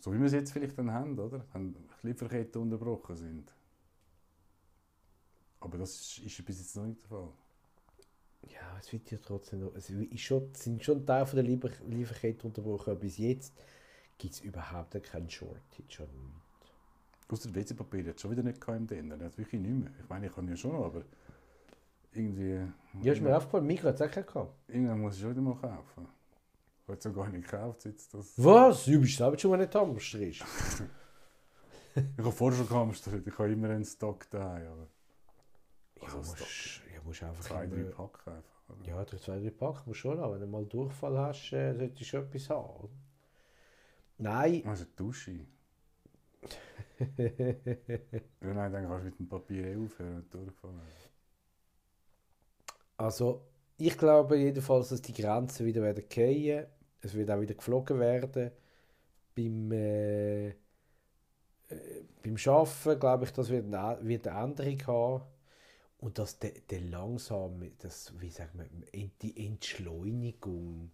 [0.00, 1.44] So wie wir es jetzt vielleicht dann haben, oder?
[1.52, 3.52] Wenn die Lieferketten unterbrochen sind.
[5.60, 7.32] Aber das ist, ist bis jetzt noch nicht der Fall.
[8.42, 11.70] Ja, es wird ja trotzdem noch, es ist schon, sind schon Teile von der Liefer
[11.86, 13.54] Lieferkette unterbrochen, aber bis jetzt
[14.16, 16.08] gibt es überhaupt keinen Shortage an
[17.28, 17.46] nichts.
[17.46, 19.16] Außer WC-Papier hat es schon wieder nicht im Denner.
[19.16, 19.90] Das wirklich nicht mehr.
[20.00, 21.02] Ich meine, ich kann ja schon noch, aber
[22.12, 22.66] irgendwie...
[23.02, 24.54] Ja, ist mir aufgefallen, Mikro hat es auch gehabt.
[24.68, 26.08] Irgendwann muss ich schon wieder mal kaufen.
[26.82, 28.32] Ich habe es ja gar nicht gekauft, jetzt das...
[28.36, 28.86] Was?
[28.86, 30.44] Du bist selber schon mal nicht Hamster ist.
[31.94, 34.86] Ich habe vorher schon gehamstert, ich habe immer einen Stock da, aber...
[35.96, 36.46] Ja, Also Stock.
[37.08, 38.68] Musst einfach Zwei, drei immer- Pack einfach.
[38.68, 38.84] oder?
[38.86, 40.34] Ja, durch zwei, drei Pack musst du schon haben.
[40.34, 42.70] Wenn du mal Durchfall hast, äh, solltest du schon etwas haben.
[42.84, 42.92] oder?
[44.18, 44.62] Nein.
[44.66, 45.40] Also eine Dusche.
[48.40, 50.80] Ja, nein, dann kannst du mit dem Papier aufhören und durchfallen.
[52.96, 56.66] Also, ich glaube jedenfalls, dass die Grenzen wieder werden fallen.
[57.00, 58.50] Es wird auch wieder geflogen werden.
[59.36, 60.54] Beim, äh, äh,
[62.22, 65.22] beim Arbeiten glaube ich, das wird eine, wird eine Änderung haben.
[65.98, 70.90] Und dass der, der langsam, das, wie wir, Ent- die Entschleunigung,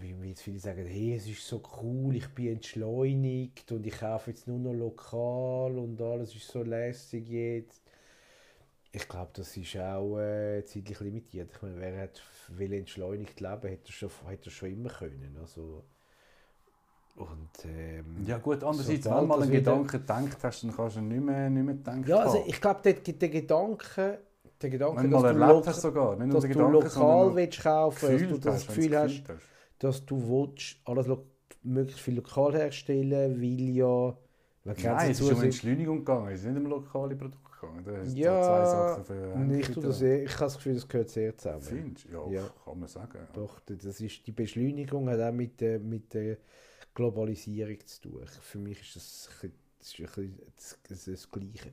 [0.00, 4.30] wie jetzt viele sagen, hey, es ist so cool, ich bin entschleunigt und ich kaufe
[4.30, 7.82] jetzt nur noch lokal und alles ist so lässig jetzt.
[8.92, 11.50] Ich glaube, das ist auch äh, zeitlich limitiert.
[11.54, 15.36] Ich meine, wer hat will entschleunigt leben, hätte er schon, hätte schon immer können.
[15.40, 15.84] Also,
[17.18, 20.96] und, ähm, Ja gut, andererseits, wenn sobald du mal einen Gedanken gedacht hast, dann kannst
[20.96, 22.08] du nicht mehr, nicht mehr denken.
[22.08, 24.18] Ja, also ich glaube, der, der Gedanke,
[24.62, 27.60] der Gedanke Wenn dass, du, loka- hast sogar, nicht nur dass der du lokal willst
[27.62, 29.42] kaufen dass du das hast, wenn Gefühl hast, hast.
[29.78, 31.26] dass du willst, alles lo
[31.62, 34.16] möglichst viel lokal herstellen weil ja,
[34.64, 37.84] wenn Nein, es ist um Entschleunigung gegangen, es ist nicht um lokale Produkte gegangen.
[37.84, 41.62] Da hast Ja, zwei Sachen für das, ich habe das Gefühl, das gehört sehr zusammen.
[41.62, 42.12] Findest du?
[42.30, 42.42] Ja, Ja.
[42.64, 43.18] kann man sagen.
[43.34, 46.36] Doch, das ist, die Beschleunigung hat auch mit der, mit der
[46.94, 48.26] Globalisierung zu tun.
[48.40, 50.38] Für mich ist das, ein bisschen- das, ist ein bisschen
[50.88, 51.70] das, das, Gleiche.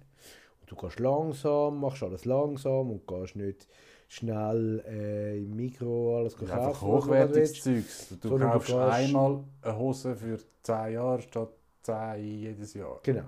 [0.62, 3.68] Und du gehst langsam, machst alles langsam und gehst nicht
[4.08, 6.52] schnell äh, im Mikro alles kaufen.
[6.52, 7.62] einfach du hochwertiges.
[7.64, 8.10] Zeugs.
[8.22, 11.50] Du du kaufst gehst- einmal eine Hose für 10 Jahre statt
[11.84, 13.00] 10 jedes Jahr.
[13.04, 13.26] Genau.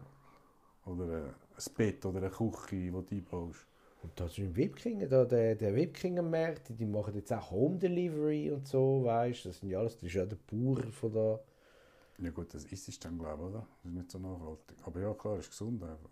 [0.86, 3.66] Oder ein Bett oder eine Küche, die du einbaust.
[4.04, 8.52] Und da ist im Webking, da der, der Webkinger-Markt, die machen jetzt auch Home Delivery
[8.52, 11.40] und so, weißt du, das sind ja alles, das ist ja der Bauer von da.
[12.20, 13.68] Ja gut, das ist es dann, glaube ich, oder?
[13.84, 14.78] Das ist nicht so nachhaltig.
[14.86, 16.10] Aber ja, klar, ist gesund einfach.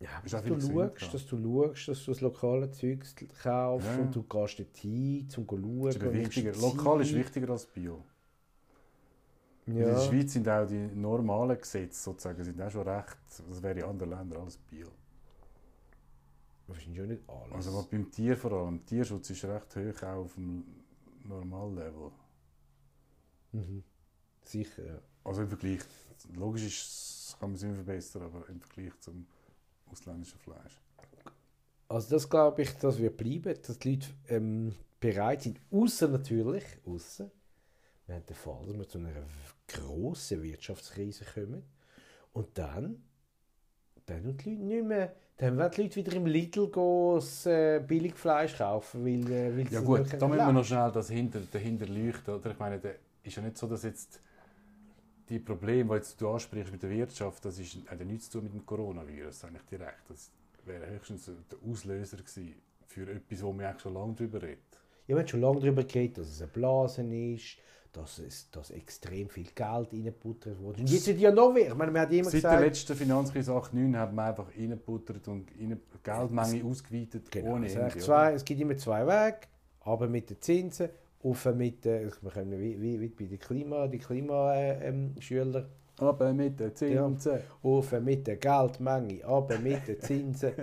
[0.00, 1.38] Ja, Ist dass du, schaust, dass du
[1.74, 5.46] schaust, dass du das lokale Zeugs kaufst Ja, und du gehst dort hin, um zu
[5.48, 5.82] schauen.
[5.86, 6.52] Ist wichtiger.
[6.56, 8.04] Lokal ist wichtiger als Bio.
[9.76, 9.86] In Ja.
[9.86, 13.84] der Schweiz sind auch die normalen Gesetze sozusagen sind auch schon recht, das wäre in
[13.84, 14.88] anderen Ländern alles Bio.
[16.66, 17.52] Wahrscheinlich auch nicht alles.
[17.54, 20.64] Also was beim Tier vor allem, Tierschutz ist recht hoch auch auf dem
[21.24, 22.10] Normallevel.
[23.52, 23.82] mhm.
[24.44, 25.02] Sicher, ja.
[25.24, 25.80] Also im Vergleich,
[26.34, 29.26] logisch ist, kann man es immer verbessern, aber im Vergleich zum
[29.90, 30.80] ausländischen Fleisch.
[31.88, 36.64] Also das glaube ich, das wird bleiben, dass die Leute ähm, bereit sind, außer natürlich,
[36.86, 37.30] außer
[38.06, 39.10] wir haben den Fall, dass wir zu einer
[39.68, 41.62] grossen Wirtschaftskrise kommen
[42.32, 43.02] und dann,
[44.06, 47.80] dann und die Leute nicht mehr, dann werden die Leute wieder im Lidl gehen, äh,
[47.80, 51.86] Billigfleisch kaufen, weil, äh, weil Ja gut, da müssen wir noch schnell das hinter, dahinter
[51.86, 52.34] leuchten.
[52.34, 52.50] Oder?
[52.50, 54.20] Ich meine, der ist ja nicht so, dass jetzt
[55.32, 58.38] die Probleme, die jetzt du ansprichst mit der Wirtschaft, das ist, hat ja nichts zu
[58.38, 60.08] tun mit dem Coronavirus, eigentlich direkt.
[60.10, 60.30] Das
[60.64, 62.54] wäre höchstens der Auslöser gewesen
[62.86, 64.58] für etwas, wo man eigentlich schon lange darüber redet.
[65.06, 67.56] Ja, wir haben schon lange darüber geredet, dass es eine Blase ist,
[67.92, 70.80] dass, es, dass extrem viel Geld reingebuttert wurde.
[70.80, 71.68] Und jetzt sind ja noch mehr.
[71.68, 72.64] Ich meine, man hat immer Seit der gesagt...
[72.64, 77.98] letzten Finanzkrise 8-9 hat man einfach reingebuttert und rein, Geldmenge ausgeweitet Genau, ohne es, Ende.
[77.98, 79.40] zwei, es gibt immer zwei Wege.
[79.80, 80.88] Aber mit den Zinsen,
[81.22, 85.68] auf mit den, wir können wie, wie, wie bei den Klima, die Klimaschüler, ähm, Schüler,
[85.98, 87.40] Aber mit den Zinsen.
[87.62, 90.52] auf mit der Geldmenge, aber mit den Zinsen.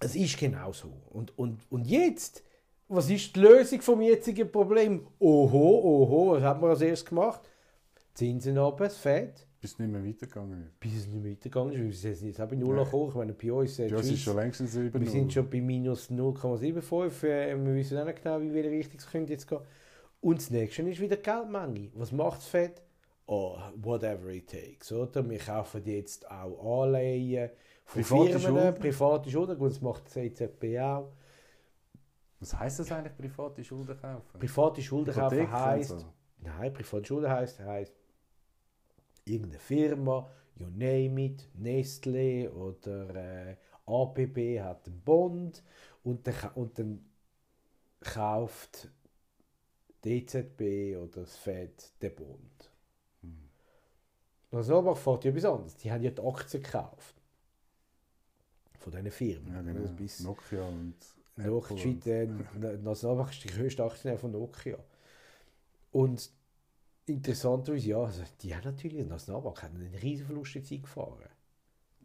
[0.00, 0.92] es ist genau so.
[1.10, 2.42] Und, und, und jetzt,
[2.88, 5.06] was ist die Lösung vom jetzigen Problem?
[5.18, 7.40] Oho, oho, was hat man als erstes gemacht?
[8.14, 9.46] Zinsen runter, das Fett.
[9.62, 10.80] Bis es nicht mehr weitergegangen ist.
[10.80, 12.82] Bis es nicht mehr weitergegangen ist, weil sie sind jetzt auch bei Null Ja.
[12.82, 13.08] gekommen.
[13.10, 17.22] Ich meine, bei uns, äh, Ja, schon längstens über wir sind schon bei minus 0,75.
[17.28, 19.60] Äh, wir wissen auch nicht genau, wie welche Richtung es könnte jetzt gehen.
[20.20, 21.90] Und das nächste ist wieder Geldmenge.
[21.94, 22.82] Was macht das Fed?
[23.26, 24.90] Oh, whatever it takes.
[24.90, 25.28] Oder?
[25.30, 27.50] Wir kaufen jetzt auch Anleihen
[27.84, 28.74] von Private Firmen, Schulden.
[28.80, 29.58] private Schulden.
[29.58, 31.12] Gut, das macht das EZB auch.
[32.40, 34.40] Was heisst das eigentlich, private Schulden kaufen?
[34.40, 36.04] Private Schulden kaufen heisst, so.
[36.40, 37.94] nein, private Schulden heisst, heisst
[39.24, 43.56] irgendeine Firma, you name it, Nestle oder äh,
[43.86, 45.62] APB hat einen Bond
[46.04, 47.04] und dann, und dann
[48.00, 48.88] kauft
[50.04, 52.70] die EZB oder das Fed den Bond.
[53.22, 53.48] Hm.
[54.50, 55.76] Was so macht, fährt ja etwas anderes.
[55.76, 57.14] Die haben ja die Aktien gekauft.
[58.78, 59.54] Von diesen Firmen.
[59.54, 59.92] Ja, genau.
[59.92, 60.96] Bis, Nokia und
[61.36, 64.78] Noch, die Schweiz, äh, Nationalbank ist die größte Aktionär von Nokia.
[65.92, 66.30] Und
[67.06, 71.28] interessanterweise, ja, also die haben natürlich, die Nationalbank hat einen riesen Verlust jetzt eingefahren.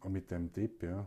[0.00, 1.06] Und mit dem Tipp, ja.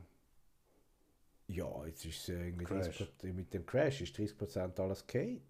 [1.47, 3.01] Ja, jetzt ist es äh, irgendwie Crash.
[3.01, 5.41] 30%, mit dem Crash ist 30% alles geht.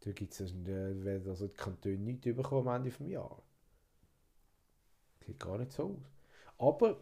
[0.00, 3.44] Da gibt es äh, werden also die Kantone nichts bekommen am Ende des Jahres.
[5.24, 6.10] Sieht gar nicht so aus.
[6.58, 6.96] Aber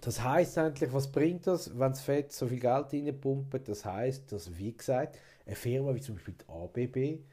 [0.00, 3.68] das heisst eigentlich, was bringt das, wenn das Fed so viel Geld reinpumpt?
[3.68, 7.24] Das heisst, dass, wie gesagt, eine Firma wie zum Beispiel die ABB,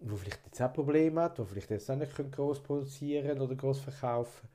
[0.00, 3.80] wo vielleicht jetzt auch Probleme hat, wo vielleicht jetzt auch nicht groß produzieren oder groß
[3.80, 4.48] verkaufen,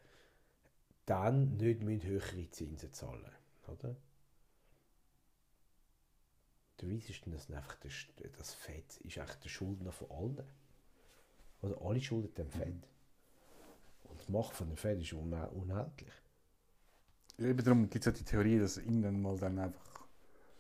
[1.05, 3.31] dann nicht müssen höhere Zinsen zahlen,
[3.67, 3.95] oder?
[6.77, 10.43] Du weißt, dass einfach der, St- das Fed ist eigentlich der Schuldner von allen.
[11.61, 12.87] Oder alle schulden dem Fed.
[14.03, 16.11] Und die Macht von dem Fed ist un unendlich.
[17.37, 20.07] Eben darum gibt es ja die Theorie, dass irgendwann mal dann einfach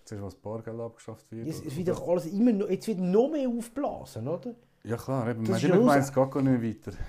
[0.05, 1.51] zuerst mal das Bargeld abgeschafft wird.
[1.51, 1.75] So.
[1.75, 4.55] wird doch alles immer noch, jetzt wird noch mehr aufblasen, oder?
[4.83, 6.97] Ja klar, eben, Das man raus- es geht gar nicht weiter.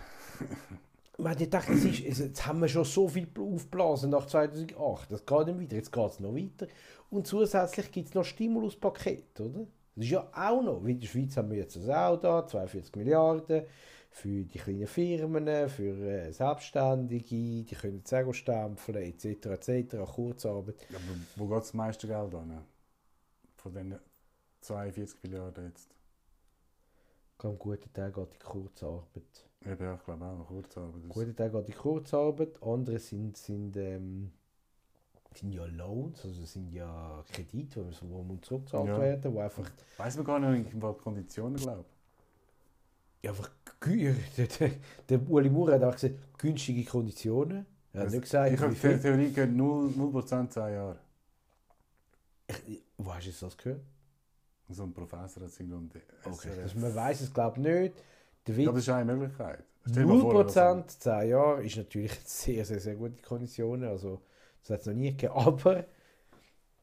[1.18, 5.12] Man hat gedacht, es ist, es, jetzt haben wir schon so viel aufgeblasen nach 2008.
[5.12, 5.76] Das geht nicht weiter.
[5.76, 6.66] Jetzt geht es noch weiter.
[7.10, 9.66] Und zusätzlich gibt es noch Stimuluspaket, oder?
[9.94, 10.84] Das ist ja auch noch.
[10.84, 13.64] Wie in der Schweiz haben wir jetzt das auch da, 42 Milliarden
[14.10, 19.46] für die kleinen Firmen, für äh, Selbstständige, die können Zego stempeln, etc.
[19.68, 19.96] etc.
[20.14, 20.76] Kurzarbeit.
[20.90, 21.06] Ja, aber
[21.36, 22.62] wo geht das meiste Geld an?
[23.58, 23.94] Von den
[24.62, 25.88] 42 Milliarden jetzt.
[27.44, 29.48] Am guten Tag geht die Kurzarbeit.
[29.64, 31.02] Eben, ja, ich glaube auch, Kurzarbeit.
[31.04, 32.62] Das- guten Tag geht die Kurzarbeit.
[32.62, 34.30] Andere sind, sind, ähm,
[35.34, 39.00] sind ja Loans, also sind ja Kredite, die müssen- müssen zurückgezahlt Ja.
[39.00, 41.84] werden, wo einfach Weiß man gar nicht, in welchen Konditionen, glaube
[43.22, 43.50] Ja, einfach
[43.86, 44.70] der,
[45.08, 47.66] der, Uli Maurer hat auch gesagt, günstige Konditionen.
[47.92, 48.98] Er hat Also, nicht gesagt, ich habe die.
[49.00, 50.98] Theorie gehört, 0%, 0 10 Jahre.
[52.66, 53.80] Ich, wo hast du das gehört?
[54.72, 56.50] So ein Professor hat um die Okay.
[56.62, 58.04] Also man weiß es, glaube ich, nicht.
[58.46, 59.64] Der Ja, aber Witz, das ist eine Möglichkeit.
[59.88, 63.88] Stell dir mal vor, 0% 10 Jahre ist natürlich sehr, sehr, sehr gute Konditionen.
[63.88, 64.20] Also,
[64.60, 65.32] das hat es noch nie gegeben.
[65.34, 65.74] Aber,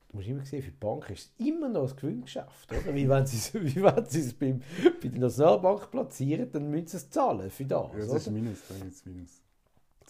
[0.09, 2.71] du musst immer sehen, für die Bank ist es immer noch ein Gewinngeschäft.
[2.71, 2.93] Oder?
[2.93, 4.61] Wie wenn sie es, wie wenn sie es beim,
[5.01, 7.91] bei der Nationalbank platzieren, dann müssen sie es zahlen für das.
[7.93, 8.17] Ja, das oder?
[8.17, 9.41] ist Minus, dann ist Minus.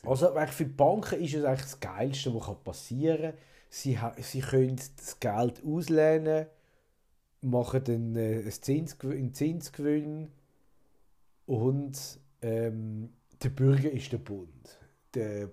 [0.05, 3.39] Also für die Banken ist es eigentlich das Geilste, was passieren kann.
[3.69, 6.47] Sie, sie können das Geld auslehnen,
[7.41, 10.31] machen dann äh, einen, Zinsgewinn, einen Zinsgewinn
[11.45, 13.09] und ähm,
[13.41, 14.79] der Bürger ist der Bund.
[15.13, 15.49] Der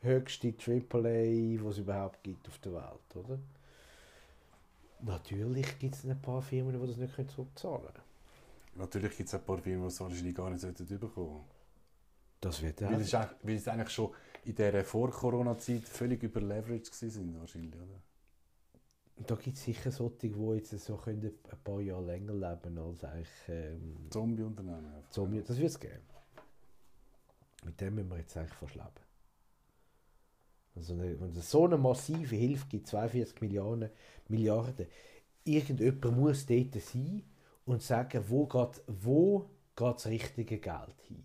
[0.00, 3.38] höchste AAA, was es überhaupt gibt auf der Welt, oder?
[5.00, 8.02] Natürlich gibt es ein paar Firmen, die das nicht zurückzahlen können.
[8.76, 11.44] Natürlich gibt es ein paar Firmen, die es wahrscheinlich gar nicht sollten bekommen
[12.40, 14.10] Das wird Weil es, weil es eigentlich schon
[14.44, 18.00] in dieser Vor-Corona-Zeit völlig überleveraged waren, wahrscheinlich, oder?
[19.16, 23.04] Da gibt es sicher solche, die jetzt so können ein paar Jahre länger leben als
[23.04, 25.04] eigentlich ähm, Zombie-Unternehmen.
[25.10, 25.42] Zombie.
[25.46, 26.02] Das wird es geben.
[27.64, 28.88] Mit dem müssen wir jetzt eigentlich fast leben.
[30.74, 33.90] Also eine, wenn es so eine massive Hilfe gibt, 42 Milliarden,
[34.28, 34.86] Milliarden,
[35.44, 37.22] irgendjemand muss dort sein
[37.66, 41.24] und sagen, wo geht, wo geht das richtige Geld hin.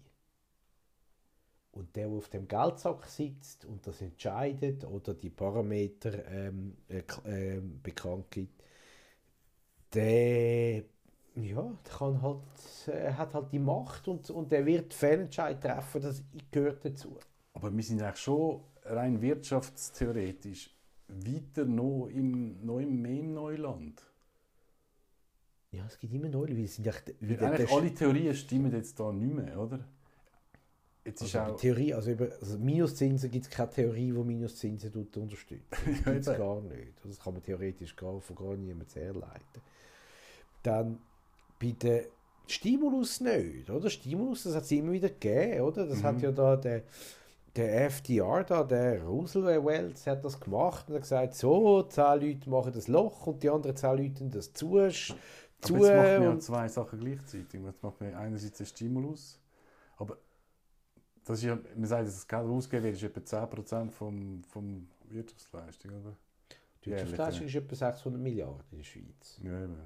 [1.77, 7.03] Und der, der auf dem Geldsack sitzt und das entscheidet oder die Parameter ähm, äh,
[7.25, 8.63] ähm, bekannt gibt,
[9.93, 10.77] der,
[11.35, 12.39] ja, der kann halt,
[12.87, 17.15] äh, hat halt die Macht und, und der wird Fehlentscheid treffen, das gehört dazu.
[17.53, 20.75] Aber wir sind eigentlich schon rein wirtschaftstheoretisch
[21.07, 24.03] weiter noch im, noch im, mehr im Neuland.
[25.71, 29.11] Ja, es gibt immer neue, weil sind ja Weil eigentlich alle Theorien stimmen jetzt da
[29.11, 29.87] nicht mehr, oder?
[31.07, 31.55] Jetzt ist also auch...
[31.55, 35.65] die Theorie, also über also Minuszinsen gibt es keine Theorie, die Minuszinsen unterstützt.
[35.85, 36.37] Das gibt es eben.
[36.37, 36.97] gar nicht.
[36.97, 39.61] Also Das kann man theoretisch gar, von gar niemandem herleiten.
[40.63, 40.99] Dann
[41.59, 42.05] bei den
[42.47, 43.89] Stimulus nicht, oder?
[43.89, 45.85] Stimulus, das hat es immer wieder gegeben, oder?
[45.87, 46.23] Das hat Mhm.
[46.23, 46.83] ja da der,
[47.55, 52.71] der FDR da, der Roosevelt hat das gemacht und hat gesagt, so, zehn Leute machen
[52.73, 54.91] das Loch und die anderen zehn Leute das zu, Aber
[55.61, 57.61] zu jetzt macht man ja zwei Sachen gleichzeitig.
[57.61, 59.39] Jetzt macht man einerseits einen Stimulus,
[59.97, 60.17] aber
[61.27, 64.87] das ist ja, man sagt, dass das Geld ausgegeben wird, ist etwa 10% vom, vom
[65.09, 66.15] Wirtschaftsleistung, oder?
[66.83, 69.39] die Wirtschaftsleistung ist etwa 600 Milliarden in der Schweiz.
[69.43, 69.77] Ja, eben.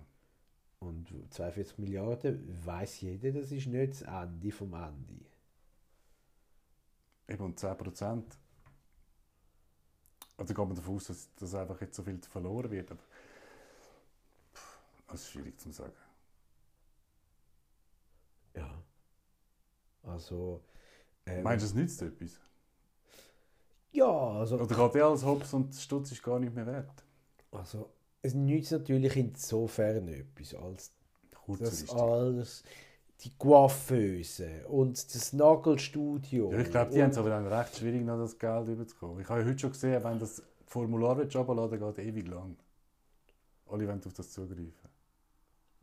[0.80, 5.26] Und 42 Milliarden weiß jeder, das ist nicht das Ende vom Ende.
[7.28, 8.24] Eben, und 10%.
[10.38, 12.92] Also geht man davon aus, dass, dass einfach jetzt so viel verloren wird.
[12.92, 13.04] Aber
[14.54, 15.94] pff, das ist schwierig zu sagen.
[18.56, 18.84] Ja.
[20.04, 20.62] Also.
[21.26, 22.40] Ähm, Meinst du, es nützt etwas?
[23.92, 24.56] Ja, also.
[24.60, 27.04] Oder geht der alles hops und Stutz ist gar nicht mehr wert?
[27.52, 27.90] also
[28.22, 30.92] es nützt natürlich insofern etwas, als
[31.32, 31.92] das Kurzfristig.
[31.94, 32.64] alles,
[33.22, 36.52] die Coiffeuse und das Nagelstudio.
[36.52, 39.22] Ja, ich glaube, die haben es aber dann recht schwierig, noch das Geld überzukommen.
[39.22, 42.56] Ich habe ja heute schon gesehen, wenn das Formular runterladen geht ewig lang.
[43.68, 44.81] Alle wollen auf das zugreifen.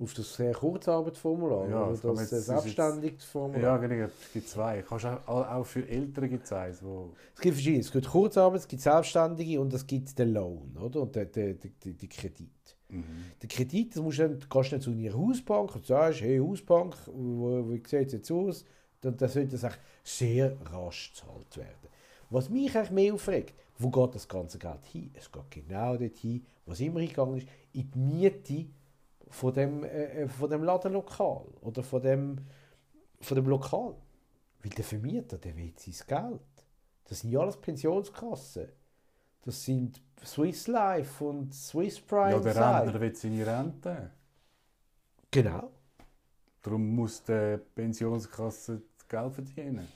[0.00, 3.62] Auf das sehr Kurzarbeitsformular Ja, oder das man das, das Selbstständigkeitsformular.
[3.62, 4.82] Ja, genau, es gibt zwei.
[4.82, 7.14] Kannst auch, auch für Ältere gibt es eins, wo...
[7.34, 7.80] Es gibt verschiedene.
[7.80, 11.02] Es gibt Kurzarbeit, es gibt Selbstständige und es gibt den Loan, oder?
[11.02, 12.76] Und den, den, den, den, Kredit.
[12.88, 13.04] Mhm.
[13.42, 16.38] Der Kredit, das musst du dann, gehst du dann zu deiner Hausbank und sagst, hey
[16.38, 18.64] Hausbank, wie sieht es jetzt aus?
[19.00, 21.88] Dann, dann sollte das eigentlich sehr rasch gezahlt werden.
[22.30, 25.11] Was mich eigentlich mehr aufregt, wo geht das ganze Geld hin?
[25.14, 28.66] Es geht genau dorthin, was immer hingegangen ist, in die Miete
[29.30, 32.38] von dem, äh, äh, von dem Ladenlokal oder von dem,
[33.20, 33.94] von dem Lokal.
[34.62, 36.40] Weil der Vermieter, der will sein Geld.
[37.04, 38.68] Das sind ja alles Pensionskassen.
[39.44, 42.32] Das sind Swiss Life und Swiss Prime.
[42.32, 42.82] Ja, der.
[42.84, 44.10] Rentner will seine Rente.
[45.30, 45.70] Genau.
[46.62, 49.88] Darum muss die Pensionskasse das Geld verdienen.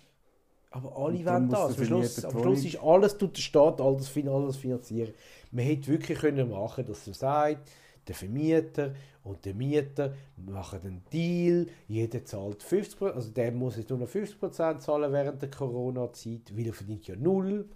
[0.71, 1.79] Aber alle wollen das.
[1.79, 5.13] Am Schluss, am Schluss ist alles, tut der Staat alles, alles finanzieren.
[5.51, 7.71] Man hätte wirklich können machen dass er sagt,
[8.09, 13.91] der Vermieter und der Mieter machen einen Deal, jeder zahlt 50%, also der muss jetzt
[13.91, 17.69] nur noch 50% zahlen während der Corona-Zeit, weil er verdient ja null,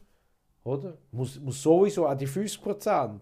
[0.64, 0.98] oder?
[1.12, 3.20] Muss, muss sowieso auch die 50%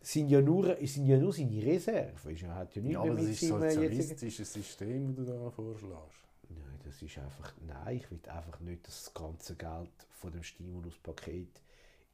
[0.00, 2.32] sind ja nur, sind ja nur seine Reserve.
[2.32, 5.32] Ist ja- hat ja nichts Ja, aber das ist so ein sozialistisches System, das du
[5.32, 6.22] da vorschlägst.
[6.48, 7.52] Nein, das ist einfach.
[7.66, 11.60] Nein, ich will einfach nicht, dass das ganze Geld von dem Stimuluspaket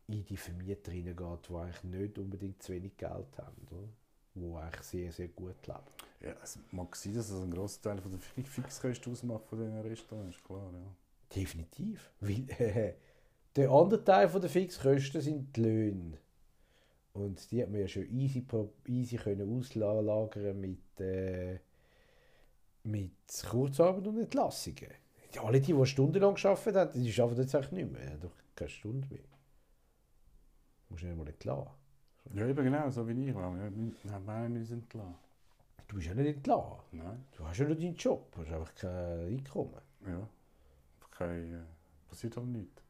[0.08, 3.88] in die Vermieter hineingeht, die eigentlich nicht unbedingt zu wenig Geld haben, oder?
[4.34, 5.78] Die eigentlich sehr, sehr gut leben.
[6.20, 9.58] Ja, es mag sein, dass das ein grosser Teil von der Fi- Fixkosten ausmacht von
[9.58, 10.94] diesen Restaurants, ist klar, ja.
[11.34, 12.10] Definitiv.
[12.20, 12.94] Weil äh,
[13.56, 16.18] der andere Teil von der Fixkosten sind die Löhne.
[17.14, 18.46] Und die hat man ja schon easy,
[18.86, 21.58] easy können auslagern mit, äh,
[22.84, 23.12] mit
[23.50, 24.90] Kurzarbeit und Entlassungen.
[25.34, 28.02] Ja, Alle die, die stundenlang gearbeitet haben, die arbeiten jetzt eigentlich nicht mehr.
[28.02, 29.20] Die haben doch keine Stunde mehr.
[30.88, 31.70] Musst du nicht mal entlassen.
[32.34, 33.94] Ja, eben genau, so wie ich Nein,
[34.26, 35.14] nein, wir sind klar.
[35.88, 36.80] Du bist ja nicht entlassen.
[36.92, 38.32] Nein, Du hast ja nur deinen Job.
[38.32, 39.74] Du hast einfach kein Einkommen.
[40.06, 40.28] ja.
[41.10, 41.58] Kein, äh,
[42.08, 42.82] passiert aber nichts.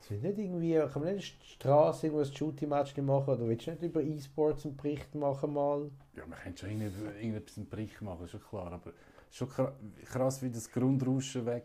[0.00, 3.48] Es wird nicht irgendwie, kann man nicht in der Straße irgendwo ein Shooting-Match machen oder
[3.48, 5.90] willst du nicht über E-Sports einen Bericht machen mal?
[6.14, 8.72] Ja, man könnte schon irgende- irgendetwas einen Bericht machen, ist schon klar.
[8.72, 8.92] Aber
[9.30, 9.72] schon kra-
[10.04, 11.64] krass, wie das Grundrauschen weg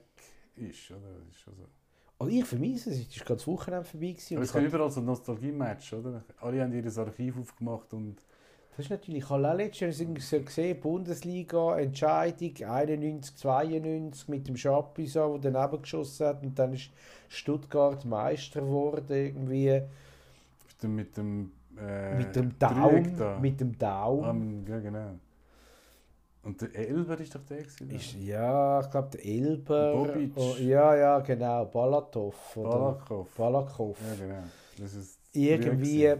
[0.56, 0.90] ist.
[0.92, 1.00] Oder?
[1.20, 1.68] Das ist schon so.
[2.20, 4.36] Also ich vermisse es, es ist gerade das Wochenende vorbei gewesen.
[4.38, 6.24] Aber es hab, überall so Nostalgie-Match, oder?
[6.42, 8.18] Alle haben ihr Archiv aufgemacht und
[8.72, 9.98] das ist natürlich, ich habe auch letztens
[10.30, 16.92] gesehen, Bundesliga, Entscheidung 91, 92 mit dem Schapisa, der daneben geschossen hat und dann ist
[17.28, 19.82] Stuttgart Meister geworden irgendwie
[20.68, 23.40] mit dem, mit dem, äh, mit dem Dreieck Daum, da.
[23.40, 24.24] mit dem Daum.
[24.24, 25.16] Am- ja, genau.
[26.48, 29.94] Und der Elber ist doch der gewesen, ist, ja, ich glaube der Elber.
[29.94, 30.32] Bobic.
[30.36, 32.56] Oh, ja, ja, genau, Balatov.
[32.56, 33.28] Oder Balakov.
[33.36, 33.98] Balakov.
[34.02, 34.44] Ja, genau.
[34.80, 36.16] Das ist irgendwie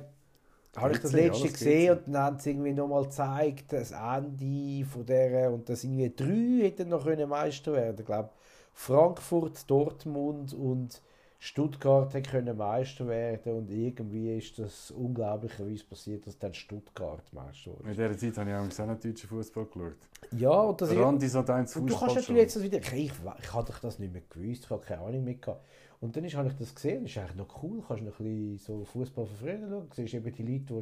[0.76, 5.06] habe ich das letzte gesehen und dann haben sie irgendwie nochmal gezeigt, das Ende von
[5.06, 7.98] der und das irgendwie drei hätten noch können Meister werden.
[8.00, 8.30] Ich glaube
[8.74, 11.02] Frankfurt, Dortmund und
[11.40, 17.72] Stuttgart hätten können Meister werden und irgendwie ist das unglaublicherweise passiert, dass dann Stuttgart Meister
[17.72, 17.92] In wurde.
[17.92, 19.98] dieser Zeit habe ich auch noch deutschen Fußball geschaut.
[20.32, 22.80] Ja, und das Randi eins und du kannst natürlich jetzt das wieder.
[22.80, 25.64] Ich, ich, ich doch das nicht mehr gewusst, ich habe keine Ahnung mehr gehabt.
[26.00, 28.26] Und dann ist, habe ich das gesehen, das ist eigentlich noch cool, kannst noch ein
[28.26, 29.90] bisschen so Fußball von früher schauen.
[29.90, 30.82] Du siehst eben die Leute, wo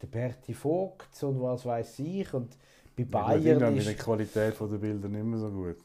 [0.00, 2.32] der Berti Vogt und was weiß ich.
[2.34, 2.56] Und
[2.96, 3.98] bei Bayern Bayern ist die ist.
[3.98, 5.76] Qualität der Bilder nicht mehr so gut.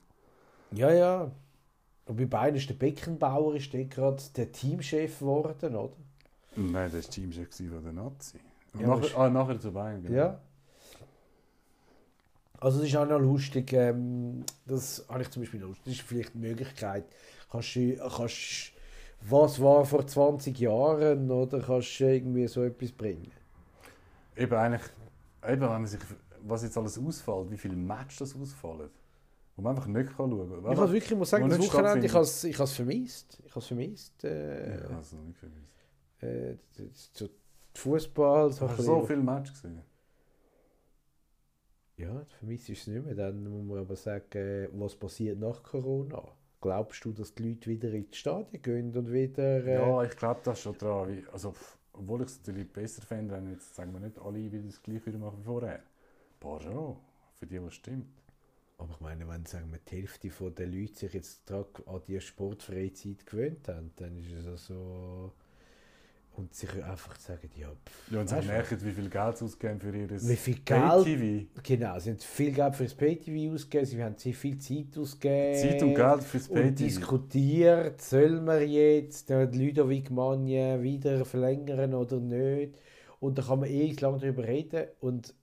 [0.72, 1.32] Ja, ja.
[2.06, 5.96] Und bei Bayern ist der Beckenbauer ist der gerade der Teamchef geworden, oder?
[6.56, 8.40] Nein, das war Teamchef von der Nazi.
[8.80, 10.04] Ja, nachher, ah, nachher zu Bayern.
[10.04, 10.16] genau.
[10.16, 10.40] Ja.
[12.60, 13.74] Also das ist auch noch lustig.
[13.74, 15.84] Ähm, das habe ich zum Beispiel lustig.
[15.86, 17.06] Das ist vielleicht die Möglichkeit.
[17.52, 18.72] Kannst du, kannst,
[19.22, 23.32] was war vor 20 Jahren oder kannst du irgendwie so etwas bringen?
[24.36, 24.82] Eben eigentlich,
[25.44, 26.00] eben, wenn man sich,
[26.42, 28.90] was jetzt alles ausfällt, wie viele Matches das ausfallen,
[29.56, 30.72] wo man einfach nicht kann schauen kann.
[30.74, 33.42] Ich muss wirklich ich muss sagen, das Wochenende, ich habe es ich habe es vermisst.
[33.46, 34.24] Ich habe es vermisst.
[34.24, 35.74] Äh, Ja, also nicht vermisst.
[36.22, 36.56] äh,
[37.14, 37.30] so
[37.76, 39.82] Fußball, so, bisschen- so viele Matches gesehen.
[41.98, 43.16] Ja, vermisst ist es nicht mehr.
[43.16, 46.24] Dann muss man aber sagen, äh, was passiert nach Corona?
[46.60, 49.64] Glaubst du, dass die Leute wieder ins Stadion gehen und wieder...
[49.66, 51.24] Äh, Ja, ich glaube das schon dran.
[51.32, 51.54] Also,
[51.94, 55.06] obwohl ich es natürlich besser fände, wenn jetzt sagen wir nicht alle wieder das gleiche
[55.08, 55.76] wieder machen wie vorher.
[55.80, 56.98] Ein paar schon,
[57.36, 58.08] für die, was stimmt.
[58.84, 61.66] Aber ich meine, wenn sagen wir, die Hälfte von der Leute sich jetzt an
[62.08, 65.34] die sportfreie Zeit gewöhnt haben, dann ist es also
[66.36, 69.80] Und sich einfach sagen, ja, pff, Ja, und sie merken, wie viel Geld sie ausgeben
[69.80, 71.48] für ihr wie viel Geld Pay-TV.
[71.64, 75.54] Genau, sie haben viel Geld für das Pay-TV ausgegeben, sie haben sehr viel Zeit ausgegeben.
[75.54, 76.76] Zeit und Geld fürs Und Pay-TV.
[76.76, 82.78] diskutiert, soll man jetzt den Ludovic Magne wieder verlängern oder nicht.
[83.20, 84.88] Und da kann man ewig lang darüber reden.
[85.00, 85.34] Und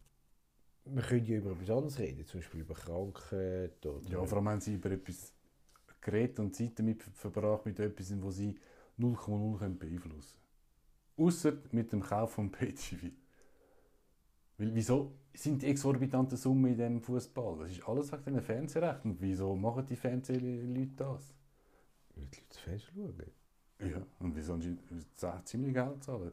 [0.84, 4.08] wir können ja über etwas anderes reden, zum Beispiel über Krankheit oder...
[4.08, 5.32] Ja, vor allem haben sie über etwas
[6.00, 8.58] geredet und Zeit damit verbracht, mit etwas, wo sie
[8.98, 10.38] 0,0 können beeinflussen
[11.16, 11.28] können.
[11.28, 13.08] Außer mit dem Kauf von Pay-TV.
[14.58, 17.58] Weil wieso sind die exorbitanten Summen in diesem Fußball?
[17.60, 19.12] Das ist alles wegen den Fernsehrechten.
[19.12, 21.34] Und wieso machen die Fernsehleute das?
[22.14, 23.90] Weil die Leute Fernsehen schauen.
[23.90, 24.76] Ja, und wieso sie
[25.44, 26.32] ziemlich Geld zahlen?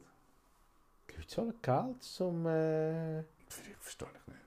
[1.10, 4.40] Die Leute zahlen Geld, zum, äh, Verstehe ich nicht.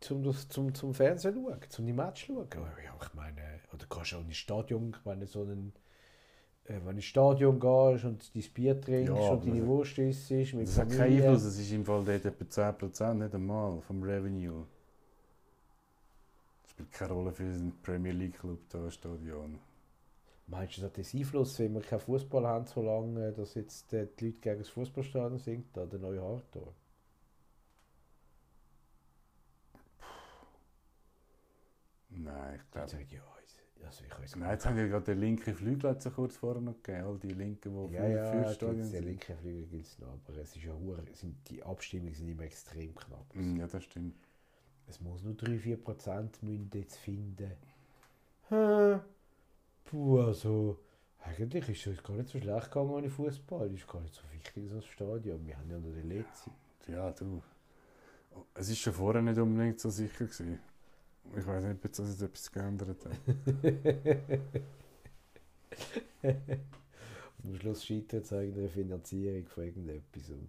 [0.00, 2.48] zum, das, zum, zum Fernsehen schauen, zum die Match schauen.
[2.54, 3.42] Ja, ich meine,
[3.72, 5.72] oder gehst du auch ins Stadion, ich meine, so einen...
[6.64, 10.30] äh, Wenn du ins Stadion gehst und dein Bier trinkst Ja, und deine Wurst isst
[10.54, 11.24] mit Das hat keinen Familie.
[11.30, 14.66] Einfluss, es ist im Fall dort etwa 10%, nicht einmal, vom Revenue.
[16.62, 19.58] Das spielt keine Rolle für einen Premier League Club da im Stadion.
[20.48, 23.92] Meinst du, das hat das Einfluss, wenn wir keinen Fußball haben, so lange, dass jetzt
[23.92, 26.72] äh, die Leute gegen das Fußballstadion sind, da der neue Hardtor?
[32.16, 33.20] Nein, ich glaube sagen, ja,
[33.86, 36.36] also ich weiß Nein, jetzt haben wir gerade den linken Flügel hat es ja kurz
[36.36, 37.06] vorher noch gegeben.
[37.06, 39.04] All die Linken, die Ja, ja, für gibt's, Stadien den sind.
[39.04, 42.42] linken Flügel gibt es noch, aber es ist ja hure, sind, die Abstimmungen sind immer
[42.42, 43.26] extrem knapp.
[43.34, 44.16] Mm, Ja, das stimmt.
[44.88, 47.52] Es muss nur 3-4% müssen jetzt finden.
[48.48, 48.98] Hä?
[49.84, 50.78] Puh, also,
[51.20, 53.72] eigentlich ist es gar nicht so schlecht gegangen ohne Fußball.
[53.72, 55.46] Ist gar nicht so wichtig, so ein Stadion.
[55.46, 56.50] Wir haben ja noch den letzten.
[56.88, 57.42] Ja, du.
[58.54, 60.58] Es ist schon vorher nicht unbedingt so sicher gewesen.
[61.38, 63.12] Ich weiß nicht, ob das jetzt etwas geändert hat.
[67.44, 70.30] Am Schluss scheitert es an irgendeiner Finanzierung von irgendetwas.
[70.30, 70.48] Und,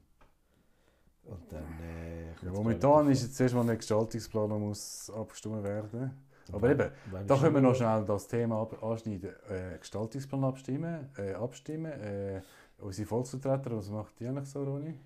[1.26, 1.64] und dann.
[1.82, 6.12] Äh, Ja, momentan ist jetzt zuerst mal ein Gestaltungsplan, der muss abgestimmt werden.
[6.54, 6.90] Aber eben,
[7.28, 9.32] Da können wir noch schnell das Thema ab- anschneiden.
[9.50, 11.10] Äh, Gestaltungsplan abstimmen.
[11.18, 11.92] Äh, abstimmen.
[11.92, 12.42] Äh,
[12.80, 14.98] unsere Volksvertreter, was macht die eigentlich so, Ronny?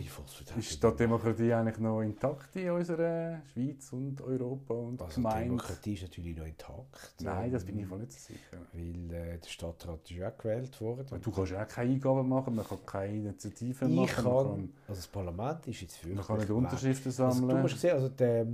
[0.00, 0.60] Die Volksvertretung.
[0.60, 5.44] Ist die Demokratie eigentlich noch intakt in unserer Schweiz und Europa und Also die Gemeinde?
[5.50, 7.14] Demokratie ist natürlich noch intakt.
[7.20, 8.56] Nein, das bin ich ähm, voll nicht so sicher.
[8.72, 11.20] Weil äh, der Stadtrat ist ja auch gewählt worden.
[11.20, 14.72] Du kannst ja auch keine Eingaben machen, man kann keine Initiativen ich machen, kann, man
[14.88, 16.50] also das Parlament ist jetzt kann, wirklich man kann nicht.
[16.50, 17.62] Unterschriften Also, du sammeln.
[17.62, 18.46] musst sehen, also der,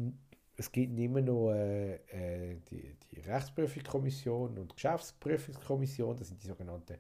[0.57, 6.49] es gibt immer noch äh, äh, die, die Rechtsprüfungskommission und die Geschäftsprüfungskommission, das sind die
[6.49, 6.97] sogenannten,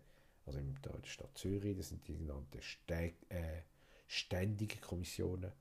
[0.46, 3.62] also in der Stadt Zürich, das sind die sogenannten Ste äh,
[4.08, 5.52] ständigen Kommissionen.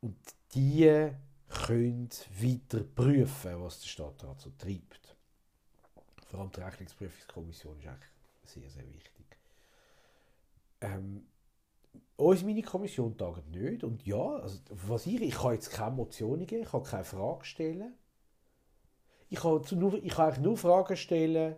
[0.00, 0.16] Und
[0.54, 1.10] die
[1.48, 2.08] können
[2.40, 5.16] weiter prüfen, was der Stadtrat so treibt.
[6.28, 8.10] Vor allem die Rechnungsprüfungskommission ist eigentlich
[8.44, 9.26] sehr, sehr wichtig.
[10.80, 11.26] Ähm,
[12.16, 13.84] Unsere Mini-Kommission tagt nicht.
[13.84, 17.44] Und ja, also, was ich, ich kann jetzt keine Motionen geben, ich kann keine Fragen
[17.44, 17.94] stellen.
[19.30, 21.54] Ich kann, nur, ich kann eigentlich nur Fragen stellen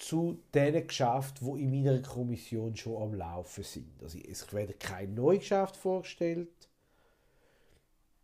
[0.00, 4.02] zu den Geschäften, die in meiner Kommission schon am Laufen sind.
[4.02, 6.68] Also es werden kein neues Geschäft vorgestellt.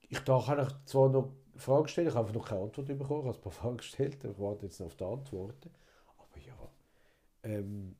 [0.09, 3.27] Ich da kann ich zwar noch Fragen stellen, ich habe noch keine Antwort bekommen, ich
[3.27, 5.71] habe ein paar Fragen gestellt, ich warte jetzt noch auf die Antworten.
[6.17, 6.71] Aber ja,
[7.43, 7.95] ähm,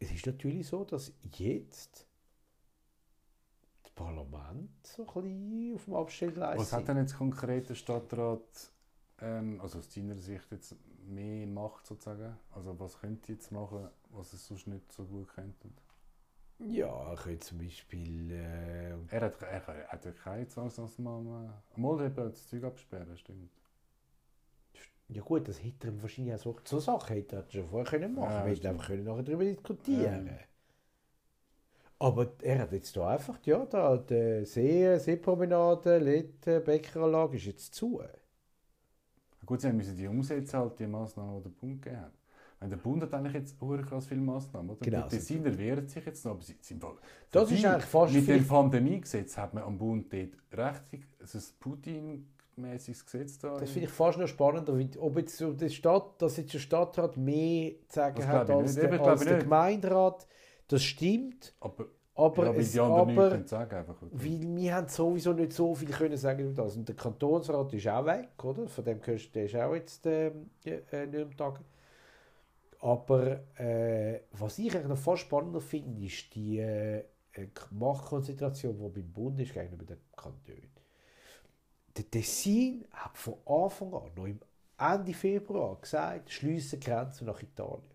[0.00, 2.08] es ist natürlich so, dass jetzt
[3.82, 8.72] das Parlament so ein bisschen auf dem Abstellgleis Was hat denn jetzt konkret der Stadtrat,
[9.20, 10.74] ähm, also aus deiner Sicht jetzt
[11.10, 12.38] mehr Macht sozusagen?
[12.50, 15.68] Also was könnte ihr jetzt machen, was es sonst nicht so gut könnte?
[16.58, 18.30] Ja, ich könnte zum Beispiel...
[18.32, 21.52] Äh, Er hat, er, er hat ja keine Zwangsmaßnahmen.
[21.76, 23.50] Mal eben das Zeug absperren, stimmt.
[25.08, 28.14] ja gut, das hätte er wahrscheinlich auch so, so Sachen hätte er schon vorher können
[28.14, 30.38] machen Ja, Wir hätten einfach können nachher darüber diskutieren Ja.
[32.00, 37.74] Aber er hat jetzt da einfach, ja, da die See, Seepromenade, Lette, Bäckeranlage ist jetzt
[37.74, 38.02] zu.
[39.50, 42.12] Gut, sie müssen die umsetzen, halt die Massnahmen, die der Bund gegeben hat.
[42.60, 44.70] Weil der Bund hat eigentlich jetzt auch krass viele Massnahmen.
[44.70, 44.78] Oder?
[44.80, 46.96] Genau, Die Tessiner wehren sich jetzt noch, aber sie sind voll.
[47.32, 50.82] Das ist eigentlich fast Mit viel- dem Pandemiegesetz hat man am Bund dort recht,
[51.18, 53.56] also ein Putin-mäßiges Gesetz da.
[53.58, 57.16] Das finde ich fast noch spannender, ob jetzt so die Stadt, dass jetzt der Stadtrat
[57.16, 59.38] mehr zu sagen Das hat als, der, als der.
[59.38, 60.26] Gemeinderat.
[60.68, 63.96] Das stimmt, aber, aber, ja, weil es, die anderen nichts aber können sagen einfach.
[64.10, 66.76] weil wir haben sowieso nicht so viel können sagen über das.
[66.76, 68.68] Und der Kantonsrat ist auch weg, oder?
[68.68, 71.60] Von dem gehörst der ist auch jetzt ähm, äh, nicht am Tag.
[72.80, 79.00] Aber äh, was ich eigentlich noch fast spannender finde, ist die äh, äh, Machtkonzentration, die
[79.00, 80.70] beim Bund ist gegenüber den Kantonen.
[81.96, 84.40] Der Tessin hat von Anfang an, noch im
[84.78, 87.90] Ende Februar, gesagt, schliessen Grenzen nach Italien.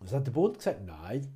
[0.00, 0.84] Was hat der Bund gesagt?
[0.84, 1.26] Nein,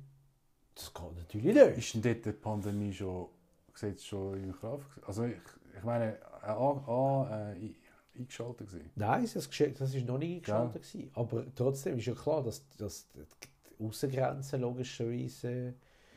[0.75, 1.77] Das geht natürlich nicht.
[1.77, 3.27] Ist denn dort die Pandemie schon,
[3.73, 4.87] sieht schon in Kraft?
[5.07, 5.37] Also ich,
[5.77, 7.75] ich meine, äh, äh, ein-
[8.17, 8.91] eingeschaltet gewesen.
[8.95, 10.83] Nein, das, das ist noch nicht eingeschaltet.
[10.83, 11.11] gewesen.
[11.13, 15.73] Aber trotzdem ist ja klar, dass, dass die Außengrenzen logischerweise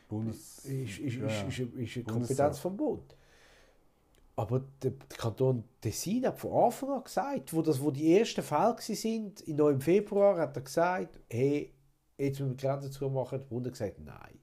[0.07, 0.65] Bundes...
[0.65, 2.03] ist, ist, ja, ist, ist, eine.
[2.05, 3.15] Kompetenz vom Bund.
[4.35, 8.41] Aber der, der Kanton Tessin hat von Anfang an gesagt, wo, das, wo die ersten
[8.41, 11.73] Fälle waren, sind, im Februar, hat er gesagt, hey,
[12.17, 13.39] jetzt müssen wir die Grenzen zumachen.
[13.39, 14.39] Der Bund hat gesagt, nein.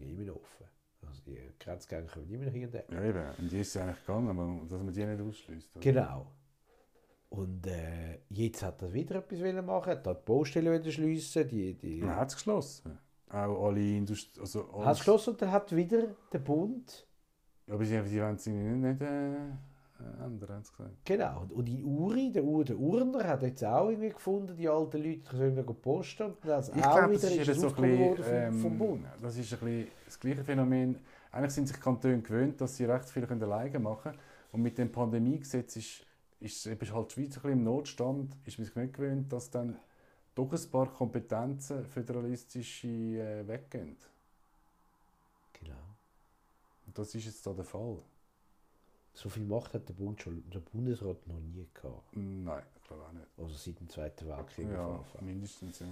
[0.00, 0.66] Sind ja immer noch offen.
[1.06, 2.80] Also die Grenzgänge können immer noch hier und da.
[2.92, 3.24] Ja, eben.
[3.38, 5.76] Und die ist ja eigentlich gegangen, aber dass man die nicht ausschließt.
[5.76, 5.80] oder?
[5.82, 6.32] Genau.
[7.30, 11.74] Und äh, jetzt hat er wieder etwas wollen machen, hat die Baustelle wieder schliessen, die,
[11.74, 12.98] die Man hat es geschlossen.
[13.28, 14.40] Auch alle Industrie...
[14.40, 17.06] Also hat es alles- geschlossen und dann hat wieder der Bund
[17.68, 19.36] Aber die, die wollen es nicht, nicht äh,
[20.00, 20.90] äh, ändern, haben sie gesagt.
[21.04, 21.46] Genau.
[21.50, 25.36] Und- in Uri, der, Ur, der Urner, hat jetzt auch irgendwie gefunden, die alten Leute
[25.36, 26.22] sollen wieder posten.
[26.24, 28.60] Und hat's Ich auch glaube, das wieder ist ist eben so ein bisschen, vom, ähm,
[28.60, 29.04] vom Bund.
[29.22, 30.96] das ist ein bisschen das gleiche Phänomen.
[31.32, 34.18] Eigentlich sind sich Kantone gewöhnt, dass sie recht viel können alleine machen können.
[34.52, 36.06] Und mit dem Pandemiegesetz ist,
[36.40, 38.36] ist eben halt die Schweiz ein bisschen im Notstand.
[38.46, 39.76] Ist man sich nicht gewöhnt, dass dann
[40.34, 43.96] doch ein paar Kompetenzen föderalistische äh, weggehen.
[45.52, 45.74] Genau.
[46.86, 47.98] Und das ist jetzt da der Fall.
[49.12, 52.16] So viel Macht hat der, Bund schon, der Bundesrat noch nie gehabt.
[52.16, 53.26] Nein, ich glaube auch nicht.
[53.36, 54.68] Also seit dem Zweiten Weltkrieg.
[54.70, 55.80] Ja, mindestens.
[55.80, 55.86] Ja.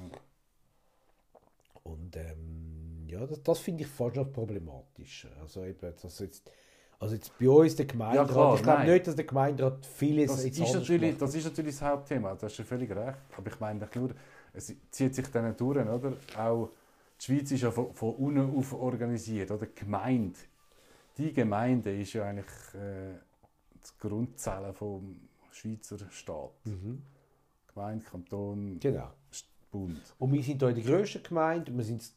[1.82, 5.30] Und ähm, ja, das, das finde ich fast noch problematischer.
[5.40, 6.50] Also eben, dass jetzt,
[6.98, 10.44] also jetzt bei uns der Gemeinderat, klar, ich glaube nicht, dass der Gemeinderat vieles Das
[10.44, 11.22] ist, natürlich, macht.
[11.22, 13.18] das ist natürlich das Hauptthema, da hast du völlig recht.
[13.36, 14.10] Aber ich meine nur,
[14.52, 16.12] es zieht sich dann durch, oder?
[16.36, 16.70] Auch
[17.20, 19.66] die Schweiz ist ja von, von unten auf organisiert, oder?
[19.66, 20.38] Die Gemeinde,
[21.18, 23.14] die Gemeinde ist ja eigentlich äh,
[23.74, 26.52] die Grundzelle vom Schweizer Staat.
[26.64, 27.02] Mhm.
[27.74, 29.10] Gemeinde, Kanton, Genau.
[29.70, 30.00] Bund.
[30.18, 32.10] Und wir sind hier die grösste Gemeinde, wir sind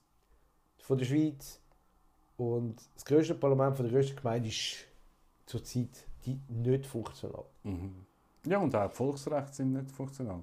[0.80, 1.60] von der Schweiz.
[2.38, 4.86] Und das grösste Parlament von der grössten Gemeinde ist
[5.46, 7.46] zurzeit die nicht funktional.
[7.64, 8.06] Mhm.
[8.46, 10.42] Ja, und auch die Volksrechte sind nicht funktional.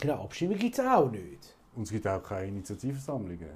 [0.00, 1.56] Genau, Abstimmung gibt es auch nicht.
[1.74, 3.50] Und es gibt auch keine Initiativversammlungen.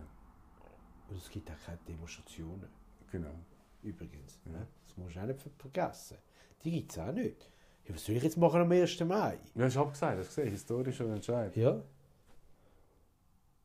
[1.09, 2.69] Und es gibt auch keine Demonstrationen,
[3.13, 3.35] Genau.
[3.83, 4.41] Übrigens.
[4.47, 4.53] Ja.
[4.53, 4.67] ne?
[4.87, 6.19] Das musst du auch nicht ver- vergessen.
[6.65, 7.51] Die gibt es auch nicht.
[7.85, 9.01] Ja, was soll ich jetzt machen am 1.
[9.01, 9.39] Mai?
[9.55, 11.55] Ja, ich habe gesagt, das gesehen, historischer Entscheid.
[11.57, 11.81] Ja.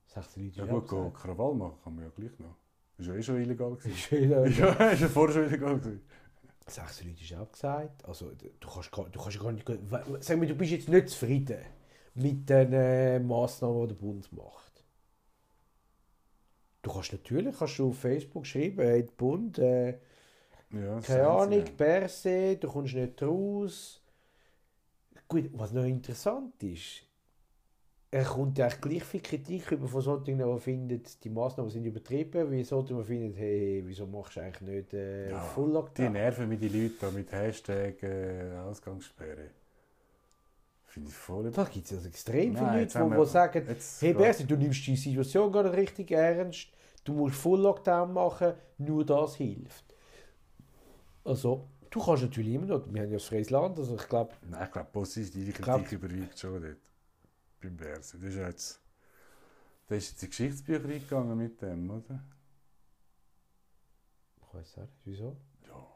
[0.08, 1.18] 16 Leute Ja gut, auch go, gesagt.
[1.24, 2.56] Krawall machen kann man ja gleich noch.
[2.98, 3.92] Ist ja eh schon illegal gewesen.
[3.92, 4.48] Ist wieder-
[4.80, 6.02] ja, ist ja vorher schon illegal gewesen.
[6.68, 8.06] 16 Leute ist auch gesagt.
[8.06, 9.68] Also, du kannst, du kannst gar nicht.
[10.20, 11.60] Sag mir, du bist jetzt nicht zufrieden
[12.14, 14.71] mit den äh, Massnahmen, die der Bund macht.
[16.82, 20.00] Du kannst natürlich kannst du auf Facebook schreiben, hey, der Bund, äh,
[20.72, 21.78] Ja, keine Ahnung, einzige.
[21.78, 24.02] per se, du kommst nicht raus.
[25.28, 27.04] Gut, was noch interessant ist,
[28.14, 31.86] er kommt ja eigentlich gleich viel Kritik über von solchen, die finden, die Massnahmen sind
[31.86, 35.74] übertrieben, wie solche, die finden, hey, wieso machst du eigentlich nicht äh, Ja, Full Die
[35.74, 36.12] Lockdown?
[36.12, 39.52] nerven mich die Leute da mit Hashtag äh, Ausgangssperre.
[40.92, 41.50] Finde ich voll.
[41.50, 44.98] Da gibt es also extrem viele Leute, die, die sagen, hey Bersi, du nimmst die
[44.98, 46.68] Situation gar nicht richtig ernst,
[47.06, 49.86] du musst Full Lockdown machen, nur das hilft.
[51.24, 54.34] Also, du kannst natürlich immer noch, wir haben ja das freies Land, also ich glaube,
[54.50, 56.76] Nein, ich glaube, positive Kritik überwiegt schon dort.
[57.62, 58.18] Beim Berse.
[58.18, 58.82] Das ist jetzt.
[59.90, 62.22] Der ist jetzt in die Geschichtsbücher eingegangen mit dem, oder?
[64.42, 65.38] ich weiß nicht, wieso?
[65.70, 65.88] Ja.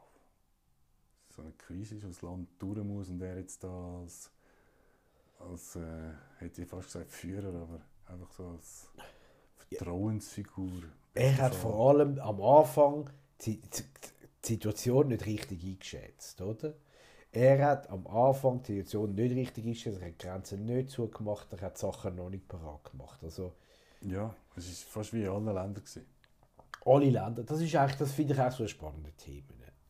[1.28, 4.30] So eine Krise ist, wo das Land durch muss und er jetzt da als.
[5.38, 8.88] Als äh, hätte ich fast gesagt Führer, aber einfach so als
[9.68, 10.82] Vertrauensfigur.
[11.14, 13.10] Er hat vor allem am Anfang
[13.42, 13.82] die, die,
[14.44, 16.74] die Situation nicht richtig eingeschätzt, oder?
[17.32, 21.52] Er hat am Anfang die Situation nicht richtig eingeschätzt, er hat die Grenzen nicht zugemacht,
[21.52, 23.22] er hat Sachen noch nicht parat gemacht.
[23.22, 23.54] Also
[24.02, 25.74] Ja, es war fast wie in allen Ländern.
[25.74, 26.06] Gewesen.
[26.84, 29.42] alle Länder, das ist eigentlich, das finde ich auch so ein spannendes Thema.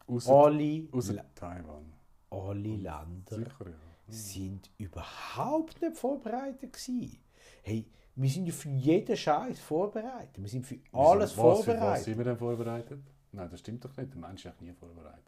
[0.08, 0.88] Außer, Alle,
[1.34, 1.92] Taiwan.
[2.30, 3.85] alle Länder Sicher, ja.
[4.08, 7.18] Sind überhaupt nicht vorbereitet gewesen.
[7.62, 10.40] Hey, wir sind ja für jeden Scheiß vorbereitet.
[10.40, 12.04] Wir sind für alles was, Für was vorbereitet.
[12.04, 13.00] sind wir denn vorbereitet?
[13.32, 14.12] Nein, das stimmt doch nicht.
[14.12, 15.24] Der Mensch ist eigentlich nie vorbereitet.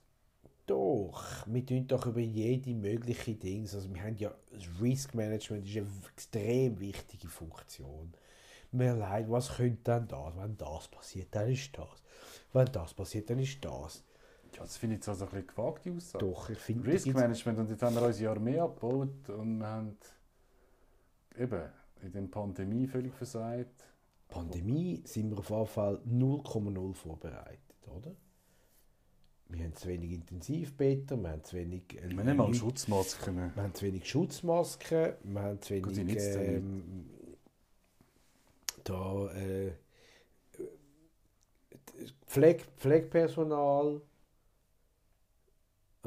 [0.66, 3.62] Doch, wir tun doch über jede mögliche Dinge.
[3.72, 8.12] Also wir haben ja das Risk Management ist eine extrem wichtige Funktion.
[8.70, 10.36] Wir leiden, was könnte dann das?
[10.36, 12.02] Wenn das passiert, dann ist das.
[12.52, 14.04] Wenn das passiert, dann ist das.
[14.54, 16.24] Ja, das finde ich jetzt also ein bisschen gewagte Aussage.
[16.24, 19.58] Doch, ich finde, da Risk gibt's- Management und jetzt haben wir unsere Armee abgebaut und
[19.58, 19.96] wir haben
[21.36, 21.62] eben
[22.02, 23.84] in der Pandemie völlig versagt.
[24.28, 28.14] Pandemie sind wir auf jeden Fall 0,0 vorbereitet, oder?
[29.50, 33.36] Wir haben zu wenig Intensivbetten, wir haben zu wenig, äh, Wir haben mal Schutzmasken.
[33.54, 37.08] wir haben zu wenig Schutzmasken, wir haben zu die wenig ähm,
[38.84, 39.72] da, äh,
[42.26, 44.02] Pfleg Pflegepersonal,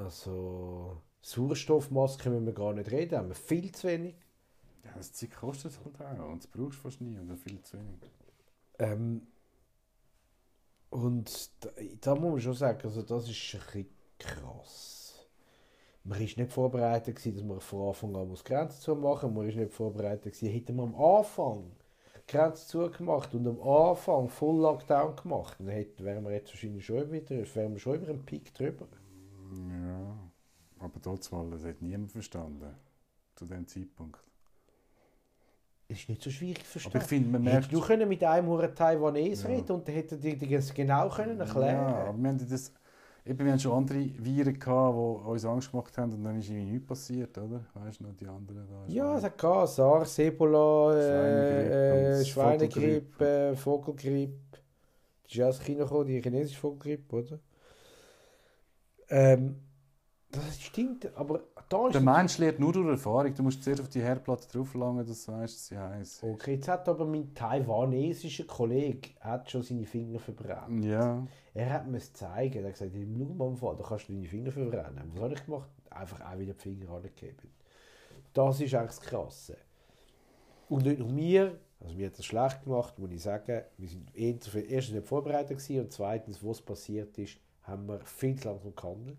[0.01, 4.15] also Sauerstoffmasken müssen wir gar nicht reden, haben wir viel zu wenig.
[4.83, 7.61] Ja, das Zeug kostet halt auch und das brauchst du fast nie und dann viel
[7.61, 8.11] zu wenig.
[8.79, 9.27] Ähm,
[10.89, 11.69] und da,
[12.01, 15.27] da muss man schon sagen, also das ist ein bisschen krass.
[16.03, 19.47] Man war nicht vorbereitet, gewesen, dass man von Anfang an muss Grenzen zu machen Man
[19.47, 21.71] war nicht vorbereitet, gewesen, hätte man am Anfang
[22.27, 27.11] Grenzen zugemacht und am Anfang Full Lockdown gemacht, dann hätten, wären wir jetzt wahrscheinlich schon
[27.11, 28.87] wieder, wären wir schon über einen Peak drüber.
[29.51, 30.17] Ja,
[30.79, 32.73] aber trotzdem, das hat niemand verstanden.
[33.35, 34.19] Zu dem Zeitpunkt.
[35.87, 36.91] Es ist nicht so schwierig zu verstehen.
[36.93, 37.73] Aber ich finde, man Hättest merkt...
[37.73, 39.55] du können mit einem Huren Taiwanese Ja.
[39.55, 42.73] reden und dann hätte dir das genau können erklären Ja, aber wir haben das...
[43.23, 46.49] Eben, wir haben schon andere Viren gehabt, die uns Angst gemacht haben und dann ist
[46.49, 47.63] irgendwie nichts passiert, oder?
[47.75, 48.85] Weißt du noch, die anderen da?
[48.87, 54.57] Ja, es hat gehabt, SARS, Ebola, äh, Schweinegrippe äh, Schweinegrippe, Vogelgrippe.
[55.23, 57.39] Das ist ja aus China gekommen, die chinesische Vogelgrippe, oder?
[59.11, 59.57] Ähm,
[60.31, 63.33] das stimmt, aber da ist Der Mensch lernt nur durch Erfahrung.
[63.35, 66.69] Du musst zuerst auf die Herdplatte drauflangen, dass du weißt, dass sie heiß Okay, jetzt
[66.69, 70.85] hat aber mein taiwanesischer Kollege hat schon seine Finger verbrannt.
[70.85, 71.27] Ja.
[71.53, 72.59] Er hat mir es zeigen.
[72.59, 75.11] Er hat gesagt, im Fall, da kannst du deine Finger verbrennen.
[75.13, 75.69] Was habe ich gemacht?
[75.89, 77.51] Einfach auch wieder die Finger angegeben.
[78.33, 79.57] Das ist eigentlich das Krasse.
[80.69, 83.63] Und nicht nur mir, also mir hat das schlecht gemacht, muss ich sagen.
[83.77, 88.39] Wir sind eher- erstens nicht vorbereitet gewesen und zweitens, was passiert ist, haben wir viel
[88.39, 89.17] zu langsam gehandelt.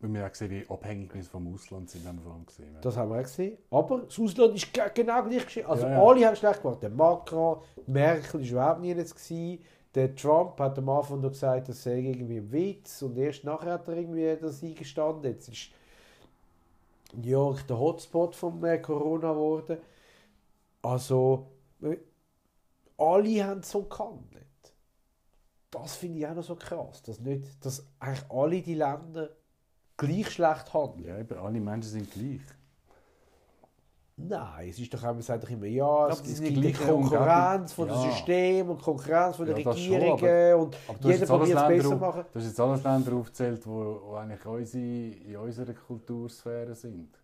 [0.00, 2.76] Und wir haben gesehen, wie abhängig wir vom Ausland sind, haben wir vor allem gesehen.
[2.80, 3.58] Das haben wir auch gesehen.
[3.70, 5.66] Aber das Ausland ist ge- genau gleich geschehen.
[5.66, 6.02] Also Ja, ja.
[6.02, 6.82] alle haben schlecht gemacht.
[6.82, 9.14] Der Macron, Merkel war überhaupt nie jetzt.
[9.16, 9.60] Gewesen.
[9.94, 13.02] Der Trump hat am Anfang noch gesagt, das sei irgendwie ein Witz.
[13.02, 15.32] Und erst nachher hat er irgendwie das eingestanden.
[15.32, 15.70] Jetzt ist
[17.16, 19.78] New York der Hotspot von äh, Corona geworden.
[20.82, 21.48] Also,
[21.82, 21.96] äh,
[22.98, 24.46] alle haben so gehandelt.
[25.70, 27.02] Das finde ich auch noch so krass.
[27.02, 29.30] Dass, nicht, dass eigentlich alle die Länder
[29.96, 31.04] gleich schlecht handeln.
[31.06, 32.40] Ja, eben, alle Menschen sind gleich.
[34.20, 36.72] Nein, es ist doch immer, sagt doch immer, ja, es, aber die es gibt die
[36.72, 38.02] Konkurrenz von Umgebung.
[38.04, 38.16] dem Ja.
[38.16, 41.82] System und Konkurrenz von den Ja, schon, Regierungen und Aber hast jeder probiert es besser
[41.88, 42.24] zu auf- machen.
[42.32, 43.70] Du hast jetzt alles Länder aufgezählt, die
[44.16, 47.16] eigentlich unsere, in unserer Kultursphäre sind.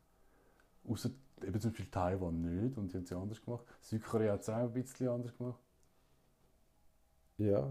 [0.88, 1.10] Außer
[1.42, 3.64] eben zum Beispiel Taiwan nicht und die haben es ja anders gemacht.
[3.80, 5.58] Südkorea hat es auch ein bisschen anders gemacht.
[7.38, 7.68] Ja.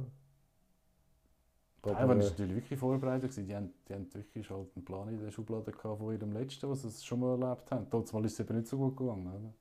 [1.84, 3.36] Aber, Taiwan äh, war natürlich wirklich vorbereitet.
[3.36, 6.70] Die haben, die haben wirklich halt einen Plan in der Schublade gehabt von ihrem letzten,
[6.70, 7.88] was sie schon mal erlebt haben.
[7.90, 9.28] Trotzdem ist es eben nicht so gut gegangen.
[9.28, 9.54] Oder?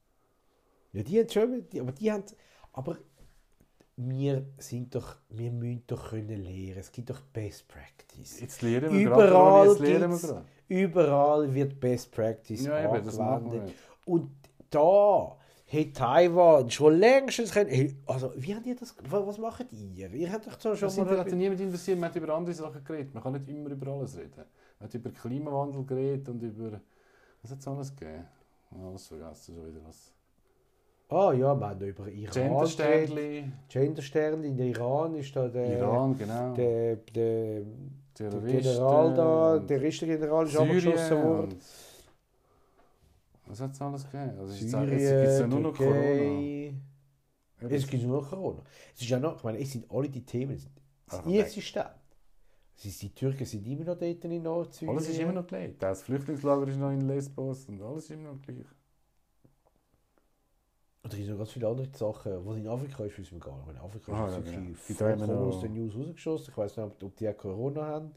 [0.93, 2.25] ja, die haben schon, die, aber die haben,
[2.73, 2.99] aber
[3.97, 6.77] wir sind doch, wir müssen doch können lernen.
[6.79, 8.41] Es gibt doch Best Practice.
[8.41, 9.69] Jetzt lernen wir Überall gerade.
[9.71, 10.45] Jetzt lernen wir.
[10.69, 13.65] Überall wird Best Practice Ja, eben, das angewendet.
[13.65, 13.77] nicht.
[14.05, 14.31] Und
[14.71, 15.37] da
[15.73, 17.71] hat Taiwan schon längstens können.
[17.71, 18.95] Hey, also, wie habt ihr das?
[19.09, 20.11] wa- Was macht ihr?
[20.13, 21.19] Ihr habt doch so schon Das mal.
[21.19, 21.99] hat niemand interessiert.
[21.99, 23.15] Man hat über andere Sachen geredet.
[23.15, 24.33] Man kann nicht immer über alles reden.
[24.79, 26.81] Man hat über Klimawandel geredet und über.
[27.43, 28.25] Was hat es alles gegeben?
[28.87, 30.13] Alles vergessen schon wieder was.
[31.09, 32.33] Ah ja, wir haben noch über Iran.
[32.33, 35.79] Gendersternli, Genderstern in Iran ist da der.
[35.79, 36.55] Iran, genau.
[36.55, 37.63] Der, der,
[38.19, 38.31] der.
[38.41, 41.55] General da, der Terroristengeneral ist abgeschossen worden.
[43.53, 44.39] Was hat es alles gegeben?
[44.39, 46.01] Also jetzt, jetzt gibt Syrien, es ja nur noch Corona.
[46.01, 46.75] Türkei.
[47.61, 48.63] Ja, Es gibt nur noch Corona.
[48.95, 50.55] Es ist ja noch, ich meine, es sind alle die Themen.
[50.55, 51.85] Es sind ihr System.
[52.75, 54.97] Es ist, die Türken sind immer noch dort in Nordsyrien.
[54.97, 55.77] Alles ist immer noch gleich.
[55.79, 58.65] Das Flüchtlingslager ist noch in Lesbos und alles ist immer noch gleich.
[61.03, 62.47] Und es gibt noch ganz viele andere Sachen.
[62.47, 63.69] Was in Afrika ist, wissen wir gar nicht.
[63.69, 64.85] In Afrika Ah, ist ja, es wirklich ja.
[64.89, 66.51] Die wir vollkommen aus den News rausgeschossen.
[66.53, 68.13] Ich weiß nicht, ob die auch Corona haben.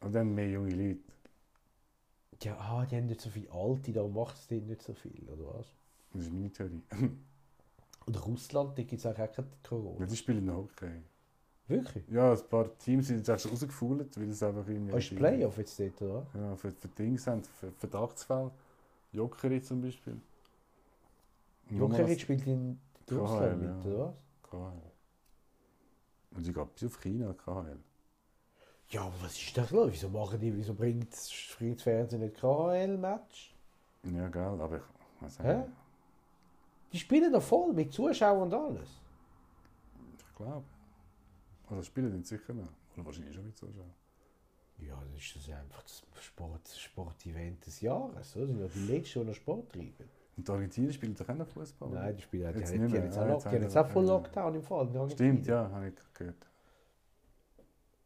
[0.00, 1.00] Und dann mehr junge Leute.
[2.42, 5.58] Ja, ah, die haben nicht so viele Alte, darum macht es nicht so viel, oder
[5.58, 5.72] was?
[6.12, 6.82] Das ist meine Theorie.
[8.06, 9.28] Und Russland, da gibt es auch kein
[9.62, 10.00] Corona.
[10.00, 11.02] Ja, die spielen noch Hockey.
[11.68, 12.04] Wirklich?
[12.08, 14.92] Ja, ein paar Teams sind jetzt auch schon rausgefuhlt, weil es einfach irgendwie...
[14.92, 16.26] Ah, ist Playoff jetzt dort, oder?
[16.34, 18.52] Ja, für, für Dings haben, für Verdachtsfälle.
[19.12, 20.20] Jockeri zum Beispiel.
[21.70, 23.68] Jokerit spielt in KHL, Russland ja.
[23.68, 24.14] mit, oder was?
[24.48, 24.92] KHL.
[26.36, 27.78] Und sie geht bis auf China, KHL.
[28.90, 29.90] Ja, aber was ist das los?
[29.92, 33.54] Wieso machen die, wieso bringt das Fernsehen nicht KHL-Match?
[34.04, 35.56] Ja, gell, aber ich weiß Hä?
[35.58, 35.68] nicht.
[36.92, 38.88] Die spielen da voll mit Zuschauern und alles.
[40.18, 40.64] Ich glaube.
[41.68, 42.68] Also spielen den sicher noch.
[42.94, 43.92] Oder wahrscheinlich schon mit Zuschauern.
[44.78, 48.36] Ja, dann ist das einfach das Sport, Sportevent des Jahres.
[48.36, 48.46] Oder?
[48.46, 50.08] Das sind ja die Letzten, die noch Sport treiben.
[50.36, 51.88] Und die Argentinier spielen doch auch noch Fußball.
[51.90, 54.04] Nein, die spielen die, Jetzt die jetzt Ah, jetzt die haben jetzt auch voll.
[54.04, 55.10] Lockdown im Fall.
[55.10, 56.46] Stimmt, ja, habe ich gehört.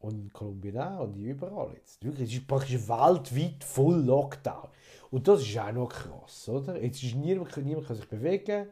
[0.01, 2.03] Und in Kolumbien auch und überall jetzt.
[2.03, 4.67] Wirklich, es ist praktisch weltweit voll Lockdown.
[5.11, 6.81] Und das ist auch noch krass, oder?
[6.81, 8.67] Jetzt ist niemand, niemand kann sich bewegen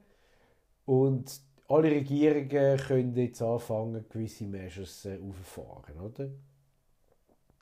[0.86, 6.30] und alle Regierungen können jetzt anfangen, gewisse Measures äh, aufzufahren, oder?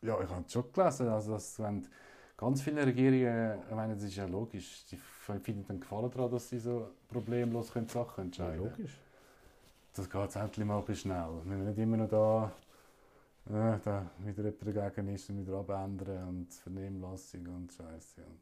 [0.01, 1.87] Ja, ich habe es schon gelesen, also dass wenn
[2.37, 4.97] ganz viele Regierungen, ich meine, das ist ja logisch, die
[5.43, 8.97] finden dann Gefallen daran, dass sie so problemlos können Sachen entscheiden Ja, logisch.
[9.93, 11.41] Das geht endlich mal ein bisschen schnell.
[11.43, 12.51] Wir nicht immer noch da,
[13.49, 18.41] äh, da wieder jemand dagegen ist und wieder abändern und Vernehmlassung und Scheiße und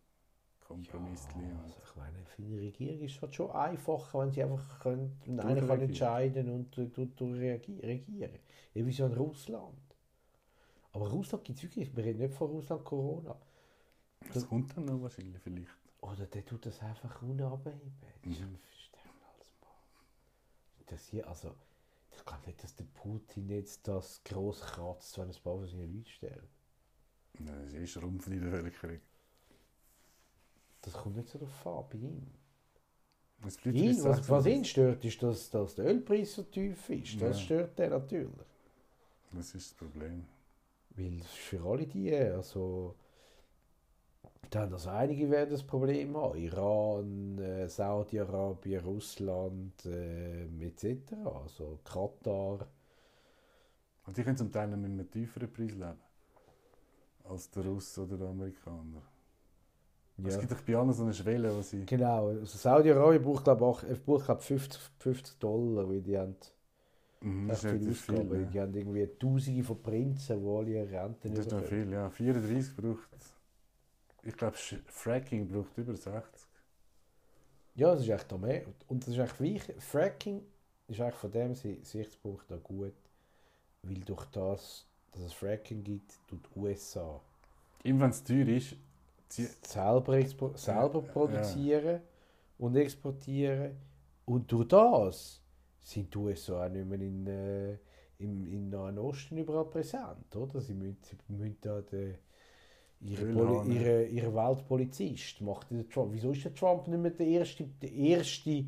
[0.61, 1.27] Kompromisse.
[1.39, 4.79] Ja, also ich meine, für die Regierung ist es halt schon einfacher, wenn sie einfach
[4.79, 8.39] können, einer kann entscheiden und äh, durch, durch reagi- regieren.
[8.73, 9.77] Eben wie so in Russland.
[10.93, 13.35] Aber Russland gibt es wirklich, wir reden nicht von Russland Corona.
[14.33, 15.71] das kommt dann noch wahrscheinlich vielleicht.
[16.01, 17.93] Oder der tut das einfach unabheben.
[18.01, 18.45] Das ist Mhm.
[18.45, 19.69] ein Verstehen als Mann.
[20.87, 21.51] Das hier, also,
[22.17, 25.93] ich glaube nicht, dass der Putin jetzt das gross kratzt, wenn ein paar von seinen
[25.93, 26.47] Leuten sterben.
[27.39, 28.99] Nein, Das ist Schrumpf in der Bevölkerung.
[30.81, 32.27] Das kommt nicht so drauf an bei ihm.
[33.65, 34.29] Ihn, was, 16.
[34.29, 37.21] was ihn stört, ist, dass, dass der Ölpreis so tief ist.
[37.21, 37.45] Das Ja.
[37.45, 38.31] stört er natürlich.
[39.31, 40.25] Das ist das Problem.
[40.91, 42.95] Weil für alle die, also,
[44.49, 46.37] dann also einige werden das Problem haben.
[46.37, 51.13] Iran, äh, Saudi-Arabien, Russland äh, etc.
[51.23, 52.67] Also Katar.
[54.05, 55.99] Und die können zum Teil mit einem tieferen Preis leben.
[57.23, 59.01] Als der Russ oder der Amerikaner.
[60.17, 60.27] Ja.
[60.27, 61.85] Es gibt doch bei allen so eine Schwelle, wo sie...
[61.85, 66.35] Genau, also Saudi-Arabien braucht glaube ich, braucht, glaub, 50, 50 Dollar, weil die haben
[67.25, 68.29] Mhm, das ist viel Ausgaben.
[68.29, 68.45] viel.
[68.45, 68.63] Die ja.
[68.63, 72.09] haben irgendwie Tausende von Prinzen, die alle ihre Renten Das ist noch viel, ja.
[72.09, 73.09] 34 braucht...
[74.25, 76.49] Ich glaube, Fracking braucht über 60.
[77.75, 78.63] Ja, das ist echt da mehr.
[78.87, 79.81] Und das ist echt wichtig.
[79.81, 80.41] Fracking
[80.87, 82.93] ist eigentlich von dem Si- Sichtspunkt auch gut,
[83.83, 87.21] weil durch das, dass es Fracking gibt, tut die USA
[87.83, 88.75] Immer wenn es teuer ist,
[89.29, 90.21] selber,
[90.57, 91.59] selber Ja, ja.
[91.61, 92.01] produzieren
[92.57, 93.77] und exportieren.
[94.25, 95.41] Und durch das
[95.81, 97.73] sind die USA auch nicht mehr in, äh,
[98.19, 100.35] im, im Nahen Osten überall präsent.
[100.35, 100.61] Oder?
[100.61, 102.15] Sie müssen, sie müssen da den,
[103.01, 106.13] ihre, Poli, ihre, ihre Weltpolizist macht der Trump.
[106.13, 108.65] Wieso ist der Trump nicht mehr der erste, der erste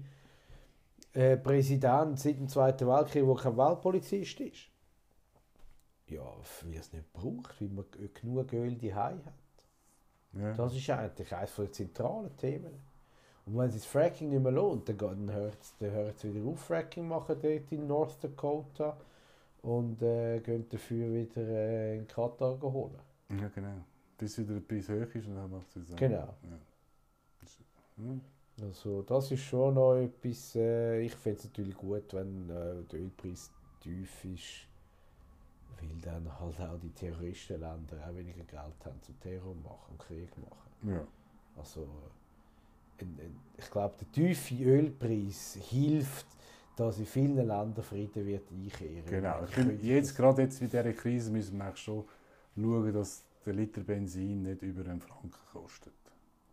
[1.13, 4.69] äh, Präsident seit dem Zweiten Weltkrieg, der kein Weltpolizist ist?
[6.07, 6.23] Ja,
[6.61, 9.21] weil es nicht braucht, weil man genug Öl die hat.
[10.33, 10.53] Ja.
[10.53, 12.73] Das ist eigentlich eines der zentralen Themen.
[13.45, 16.59] Und wenn sich das Fracking nicht mehr lohnt, dann, hört es dann hört's wieder auf,
[16.59, 18.97] Fracking machen dort in North Dakota
[19.61, 22.99] und äh, gehen dafür wieder äh, in Katar holen.
[23.29, 23.83] ja, genau.
[24.17, 25.97] Bis wieder der Preis hoch ist und dann macht es zusammen.
[25.97, 26.17] Genau.
[26.17, 26.59] Ja.
[27.41, 27.59] Das ist-
[27.97, 28.21] hm.
[28.59, 32.99] Also das ist schon noch etwas, äh, ich finde es natürlich gut, wenn äh, der
[33.01, 34.67] Ölpreis tief ist,
[35.79, 40.35] weil dann halt auch die Terroristenländer auch weniger Geld haben zum Terror machen und Krieg
[40.39, 40.89] machen.
[40.89, 41.05] Ja.
[41.55, 41.87] Also,
[42.99, 46.25] ein- ein- ich glaube, der tiefe Ölpreis hilft,
[46.75, 49.05] dass in vielen Ländern Frieden wird einkehren.
[49.05, 49.43] Genau.
[49.43, 52.05] Ich finde, jetzt gerade jetzt mit dieser Krise müssen wir schon
[52.55, 55.93] schauen, dass der Liter Benzin nicht über einen Franken kostet.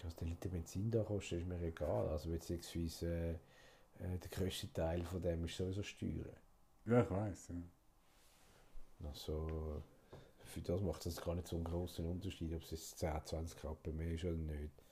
[0.02, 2.08] Was der Liter Benzin da kostet, ist mir egal.
[2.08, 3.32] Also beziehungsweise äh,
[3.98, 6.36] äh, der grösste Teil von dem ist sowieso Steuern.
[6.86, 7.48] Ja, ich weiß.
[7.48, 9.08] Ja.
[9.08, 9.82] Also
[10.44, 13.64] für das macht es gar nicht so einen großen Unterschied, ob es jetzt 10, 20
[13.64, 14.82] Rappen mehr ist oder nicht.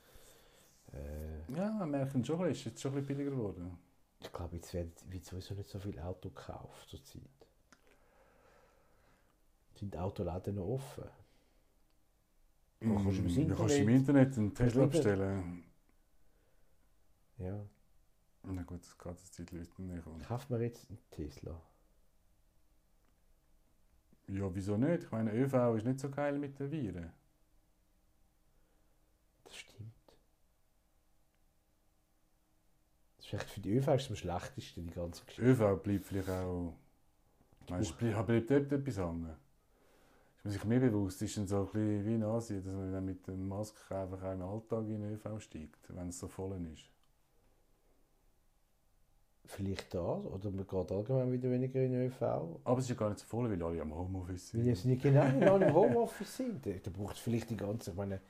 [0.93, 3.79] Äh, ja, wir merken schon, es ist jetzt schon ein bisschen billiger geworden.
[4.21, 7.23] ich glaube, jetzt wird, wird sowieso nicht so viel Auto gekauft zurzeit.
[9.75, 11.22] Sind die Autoläden noch offen?
[12.83, 15.65] Kannst du kannst im Internet- einen Tesla bestellen.
[17.39, 17.65] Ja.
[18.45, 20.07] Na gut, das geht jetzt die Leute nicht.
[20.07, 21.61] Und Kauft man jetzt einen Tesla?
[24.29, 25.05] ja, wieso nicht?
[25.05, 27.13] Ich meine, ÖV ist nicht so geil mit den Viren.
[29.45, 29.93] Das stimmt.
[33.17, 35.51] Das ist vielleicht für die ÖV ist es am schlechtesten, die ganze Geschichte.
[35.51, 36.75] ÖV bleibt vielleicht auch.
[37.69, 39.37] Meinst du, bleibt, bleibt dort etwas hängen?
[40.43, 42.93] Ist man sich mehr bewusst, ist dann so ein bisschen wie in Asien, dass man
[42.93, 46.27] dann mit der Maske einfach auch im Alltag in den ÖV steigt, wenn es so
[46.27, 46.89] voll ist.
[49.45, 52.23] Vielleicht das, oder man geht allgemein wieder weniger in den ÖV.
[52.23, 54.67] Aber es ist ja gar nicht so voll, weil alle am Homeoffice Weil sind.
[54.67, 56.65] jetzt nicht genau weil alle im Homeoffice sind.
[56.67, 58.21] Da braucht es vielleicht die ganze, ich meine,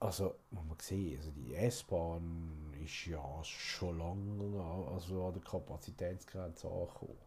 [0.00, 5.42] also, muss man sehen, also die S-Bahn ist ja schon lange an- also an der
[5.42, 7.18] Kapazitätsgrenze angekommen.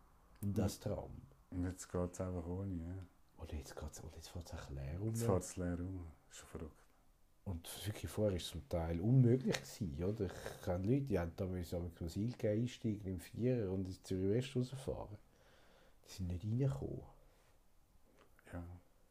[0.42, 1.10] Und das Tram.
[1.52, 2.74] Und jetzt geht es einfach ohne.
[2.84, 2.96] Ja.
[3.46, 5.08] Oder jetzt, geht's, oder jetzt fährt es echt leer um.
[5.08, 6.08] Jetzt fährt es leer um.
[6.30, 6.84] Ist schon verrückt.
[7.44, 9.56] Und wirklich vorher war es zum Teil unmöglich.
[9.56, 10.26] Gewesen, oder?
[10.26, 14.02] Ich kenne Leute, die haben da müssen mit dem Silke einsteigen im Vierer und ins
[14.02, 15.18] Zürich West rausfahren.
[16.08, 17.04] Die sind nicht reingekommen.
[18.52, 18.64] Ja,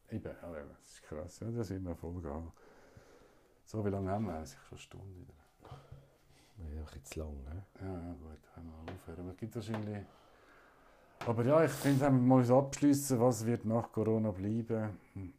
[0.09, 0.69] eben, eben.
[0.69, 1.39] das ist krass.
[1.39, 2.51] Ja, das wird immer Folge haben.
[3.63, 4.45] So, wie lange haben wir?
[4.45, 5.33] Sich schon eine Stunde wieder.
[6.57, 7.65] Ja, doch jetzt lang, ne?
[7.79, 9.19] Ja, ja gut, können wir aufhören.
[9.21, 10.05] Aber es gibt wahrscheinlich...
[11.19, 14.97] Aber ja, ich finde, wir mal so abschließen, was wird nach Corona bleiben.
[15.13, 15.33] Hm.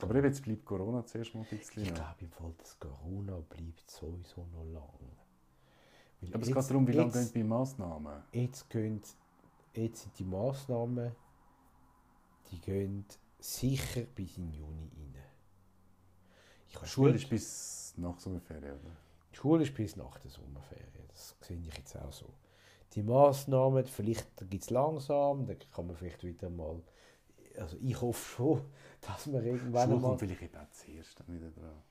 [0.00, 1.82] Aber eben, jetzt bleibt Corona zuerst mal ein bisschen.
[1.84, 4.88] Ich glaube im Fall, dass Corona bleibt sowieso noch lang.
[6.20, 8.22] Weil Aber es jetzt- geht darum, wie lange gehen die Massnahmen?
[8.32, 9.00] Jetzt, gehen,
[9.74, 11.12] jetzt sind die Massnahmen,
[12.50, 13.04] die gehen
[13.38, 15.14] sicher bis in Juni rein.
[16.68, 18.96] Ich Schule nicht- ist bis nach Sommerferien, oder?
[19.34, 21.08] Die Schule ist bis nach der Sommerferien.
[21.08, 22.26] Das sehe ich jetzt auch so.
[22.92, 26.80] Die Massnahmen, vielleicht gibt es langsam, dann kann man vielleicht wieder mal.
[27.58, 28.60] Also ich hoffe schon,
[29.00, 30.08] dass wir irgendwann Schule mal.
[30.08, 31.82] kommt vielleicht eben auch zuerst dann wieder dran.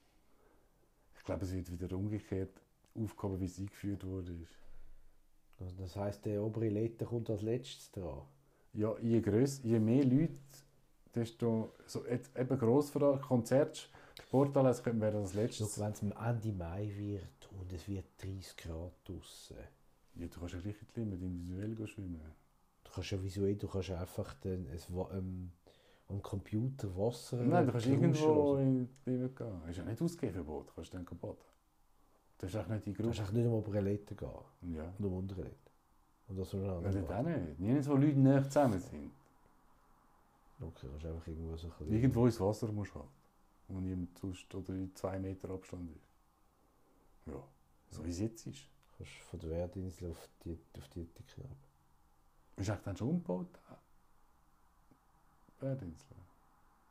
[1.17, 2.61] Ich glaube, es wird wieder umgekehrt
[2.95, 4.37] aufgehoben, wie es eingeführt wurde.
[5.59, 8.21] Also das heisst, der obere Letter kommt als letztes dran.
[8.71, 10.33] Ja, je, gröss, je mehr Leute,
[11.13, 13.81] desto so, eben Grossveranstaltungen, Konzerte,
[14.37, 15.79] Sportanlässe können wäre das Schau, letztes.
[15.79, 19.57] wenn es Ende Mai wird und es wird 30 Grad draußen,
[20.15, 22.19] Ja, du kannst ja gleich Limit individuell schwimmen.
[22.83, 24.65] du kannst ja visuell, du kannst einfach den,
[25.13, 25.51] ähm,
[26.09, 27.37] am Computer Wasser.
[27.43, 29.61] Nein, du kannst irgendwo in die Limit gehen.
[29.69, 31.37] Ist ja nicht Ausgehverbot, du kannst dann baden.
[32.39, 33.27] Du hast auch nicht die Du kannst Gruppe.
[33.29, 34.91] echt nicht um obere Letter gehen, Ja.
[34.97, 35.71] nur um untere Letter.
[36.27, 37.59] Und das soll dann dort auch nicht.
[37.59, 39.11] Nirgends, wo Leute näher zusammen sind.
[40.59, 43.09] Okay, kannst einfach irgendwo so ein bisschen- Irgendwo ins Wasser musst du halt.
[43.73, 46.07] Wo niemand sonst oder in zwei Meter Abstand ist.
[47.25, 47.43] Ja,
[47.89, 48.67] so wie es jetzt ist.
[48.95, 51.57] Kannst von der Werdinsel auf die, auf die Ecke ab.
[52.55, 53.47] Ist eigentlich dann schon umgebaut?
[55.59, 56.15] Berdinsel.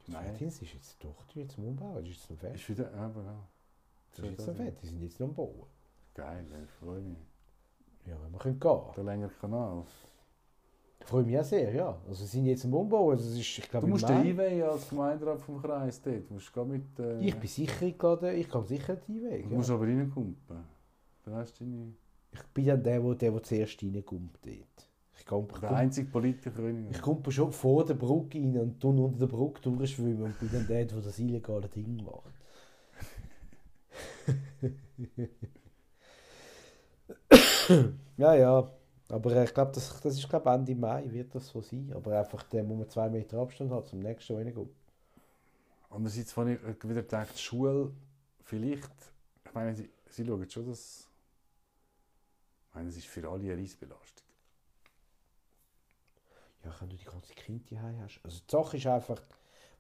[0.07, 0.25] Die Nein.
[0.25, 2.61] Werdinsel ist jetzt doch die jetzt am Umbauen, ist jetzt noch fertig.
[2.61, 3.49] Ist wieder, ja, genau.
[4.11, 5.67] Das ist jetzt noch fertig, die sind jetzt noch am Bauen.
[6.15, 7.19] Geil, ich freue mich.
[8.07, 8.93] Ja, wenn wir können gehen.
[8.97, 9.87] Der längere Kanal.
[11.03, 11.99] Ich freue mich auch sehr, ja.
[12.09, 14.29] Also sie sind jetzt am Umbauen, also es ist, ich glaube, Du musst im den
[14.29, 16.31] einweihen als Gemeinderat vom Kreis dort.
[16.31, 16.99] Musst gehen mit.
[17.01, 19.45] Äh, Ich bin sicher eingeladen, ich kann sicher die Weg.
[19.45, 19.57] Du Ja.
[19.57, 20.59] musst aber reinkumpen.
[21.25, 21.93] Dann hast du deine.
[22.33, 24.89] Ich bin dann der, der, der, der zuerst reinkommt dort.
[25.19, 28.99] Ich komme ich Der einzige Politiker ich komm schon vor der Brücke rein und tun
[28.99, 32.33] unter der Brücke durchschwimmen und bin dann der, der das illegale Ding macht.
[38.17, 38.71] ja, ja.
[39.13, 41.93] Aber ich glaube, das, das ist glaub, Ende Mai wird das so sein.
[41.95, 44.71] Aber einfach, der muss man zwei Meter Abstand haben zum nächsten reingehen.
[45.91, 47.93] Andererseits habe ich wieder gedacht, Schule,
[48.43, 48.91] vielleicht.
[49.45, 51.07] Ich meine, sie, sie schauen schon, dass.
[52.69, 54.27] Ich meine, es ist für alle eine Reisbelastung.
[56.65, 58.19] Ja, wenn du die ganze Kinder daheim hast.
[58.23, 59.21] Also die Sache ist einfach,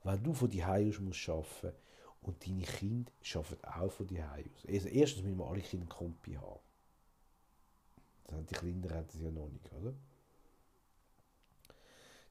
[0.04, 1.74] wenn du von die aus musst arbeiten
[2.20, 4.66] und deine Kinder arbeiten auch von die aus.
[4.68, 6.60] Also erstens müssen wir alle Kinder Kompi haben.
[8.24, 9.94] Das haben die Kinder haben das ja noch nicht, oder?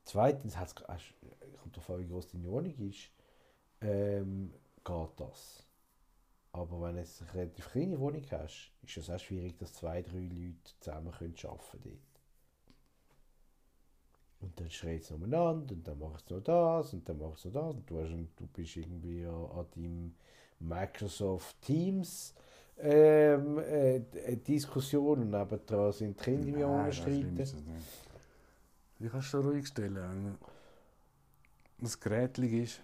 [0.04, 1.14] Zweitens hat's, hast,
[1.62, 3.12] kommt darauf an, wie groß deine Wohnung ist,
[3.82, 5.66] ähm, geht das.
[6.54, 10.20] Aber wenn du eine relativ kleine Wohnung hast, ist es auch schwierig, dass zwei, drei
[10.20, 12.02] Leute zusammen können arbeiten können.
[14.42, 17.76] Und dann schreit es umeinander und dann machst du das und dann machst du das
[17.76, 20.16] und du, hast, du bist irgendwie an deinem
[20.60, 22.34] Microsoft Teams
[22.84, 27.38] ähm, äh, äh, Diskussion und nebendran sind die Kinder im Nein, so schlimm streiten.
[29.00, 29.96] ist es schon ruhig stellen.
[29.96, 30.38] Wenn
[31.80, 32.82] das gerätlich ist.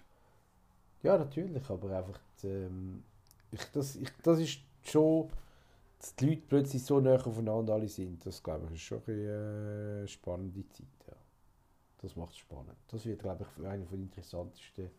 [1.02, 3.02] Ja, natürlich, aber einfach, die, ähm,
[3.50, 5.28] ich, das, ich, das ist schon,
[5.98, 10.02] dass die Leute plötzlich so nah aufeinander alle sind, das glaube ich ist schon eine
[10.02, 10.86] äh, spannende Zeit.
[11.06, 11.14] Ja.
[12.02, 12.76] Das macht es spannend.
[12.88, 14.90] Das wird, glaube ich, einer der interessantesten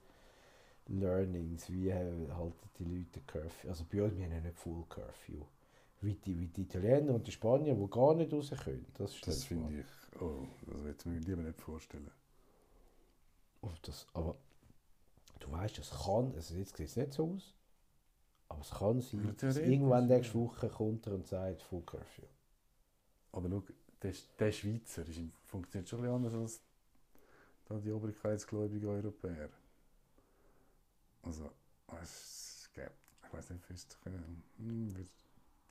[0.89, 3.69] Learnings, wie halten die Leute Curfew.
[3.69, 5.43] Also bei uns, wir haben ja nicht Full Curfew.
[6.01, 8.85] Wie die, wie die Italiener und die Spanier, die gar nicht raus können.
[8.97, 10.21] Das, Das finde ich.
[10.21, 12.09] Oh, das würde ich mir lieber nicht vorstellen.
[13.61, 14.37] Und das, aber
[15.39, 17.53] du weißt, es kann, also jetzt sieht es nicht so aus,
[18.47, 22.23] aber es kann sein, dass irgendwann nächste Woche kommt er und sagt Full Curfew.
[23.33, 23.63] Aber schau,
[24.01, 26.61] der, der Schweizer ist, funktioniert schon ein bisschen anders
[27.69, 29.49] als die obrigkeitsgläubigen Europäer.
[31.23, 31.49] Also,
[32.01, 32.91] es gibt,
[33.25, 34.43] ich weiß nicht, fest können.
[34.57, 34.95] Hm,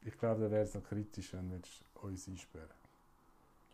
[0.03, 1.61] Ich glaube, da wäre es noch kritisch, wenn wir
[2.03, 2.69] uns einsperren.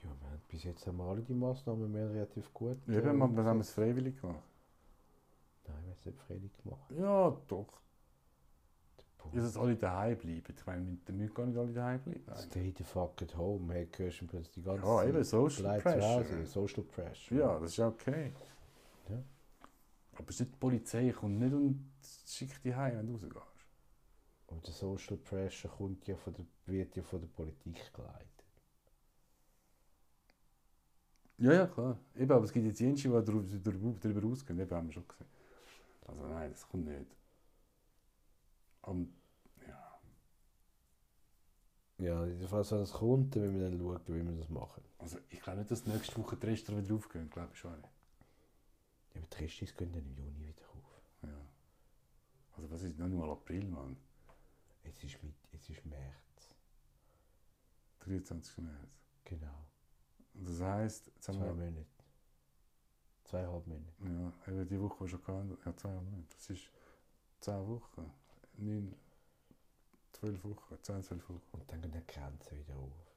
[0.02, 2.78] Ja, wir haben, bis jetzt haben wir alle die Massnahmen mehr relativ gut.
[2.86, 4.42] Ja, eben, wir haben es freiwillig gemacht.
[5.66, 6.90] Nein, wir haben es nicht freiwillig gemacht.
[6.90, 7.66] Ja, doch.
[9.32, 10.54] Ja, dass alle daheim bleiben.
[10.54, 12.36] Ich meine, da müssen gar nicht alle daheim bleiben.
[12.36, 16.46] Stay the fuck at home, hey, hörst du plötzlich die ganze Ja, eben, Social Pressure.
[16.46, 17.38] Social Pressure.
[17.38, 18.32] Ja, das ist okay.
[19.08, 19.22] Ja.
[20.18, 21.92] Aber es ist nicht die Polizei, kommt nicht und
[22.26, 23.66] schickt dich heim, wenn du rausgehst.
[24.46, 28.28] Und der Social Pressure kommt ja von der, wird ja von der Politik geleitet.
[31.38, 31.98] Ja, ja, klar.
[32.14, 34.60] Eben, aber es gibt jetzt Jensi, die darüber, darüber, darüber ausgehen.
[34.60, 35.26] Eben, haben wir schon gesehen.
[36.06, 37.16] Also nein, das kommt nicht.
[38.82, 39.12] Und
[41.98, 44.82] Ja, jedenfalls, wenn es kommt, dann müssen wir dann schauen, wie wir das machen.
[44.98, 47.30] Also ich glaube nicht, dass nächste Woche die Restaurants wieder aufgehen.
[47.30, 47.88] Glaube ich schon nicht.
[49.14, 51.02] Ja, aber die Restis gehen dann im Juni wieder auf.
[51.22, 51.46] Ja.
[52.56, 53.96] Also was ist noch nicht mal April, Mann.
[54.84, 56.54] Jetzt ist, mit, jetzt ist März.
[58.00, 58.58] 23.
[58.58, 58.88] März.
[59.24, 59.66] Genau.
[60.34, 61.86] Das heisst, haben Zwei Monate.
[63.24, 63.92] Zweieinhalb Monate.
[64.00, 66.26] ja, eben die Woche, die schon gehabt ja, zwei Monate.
[66.36, 66.70] Das ist
[67.40, 68.12] zehn Wochen.
[68.56, 68.94] Neun,
[70.12, 71.40] zwölf Wochen, zehn, zwölf Wochen.
[71.52, 73.16] Und dann gehen die Grenzen wieder auf.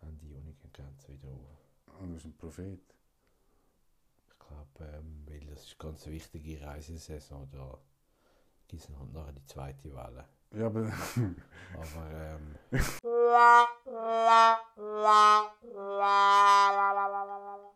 [0.00, 2.00] Ende Juni gehen die Grenzen wieder auf.
[2.00, 2.94] Und du bist ein Prophet.
[4.52, 7.48] Ich glaube, ähm, weil das ist eine ganz wichtige Reisesaison.
[7.50, 7.78] Da
[8.68, 10.24] gibt es halt nachher die zweite Welle.
[10.54, 10.92] Ja, aber
[11.74, 12.56] Aber ähm,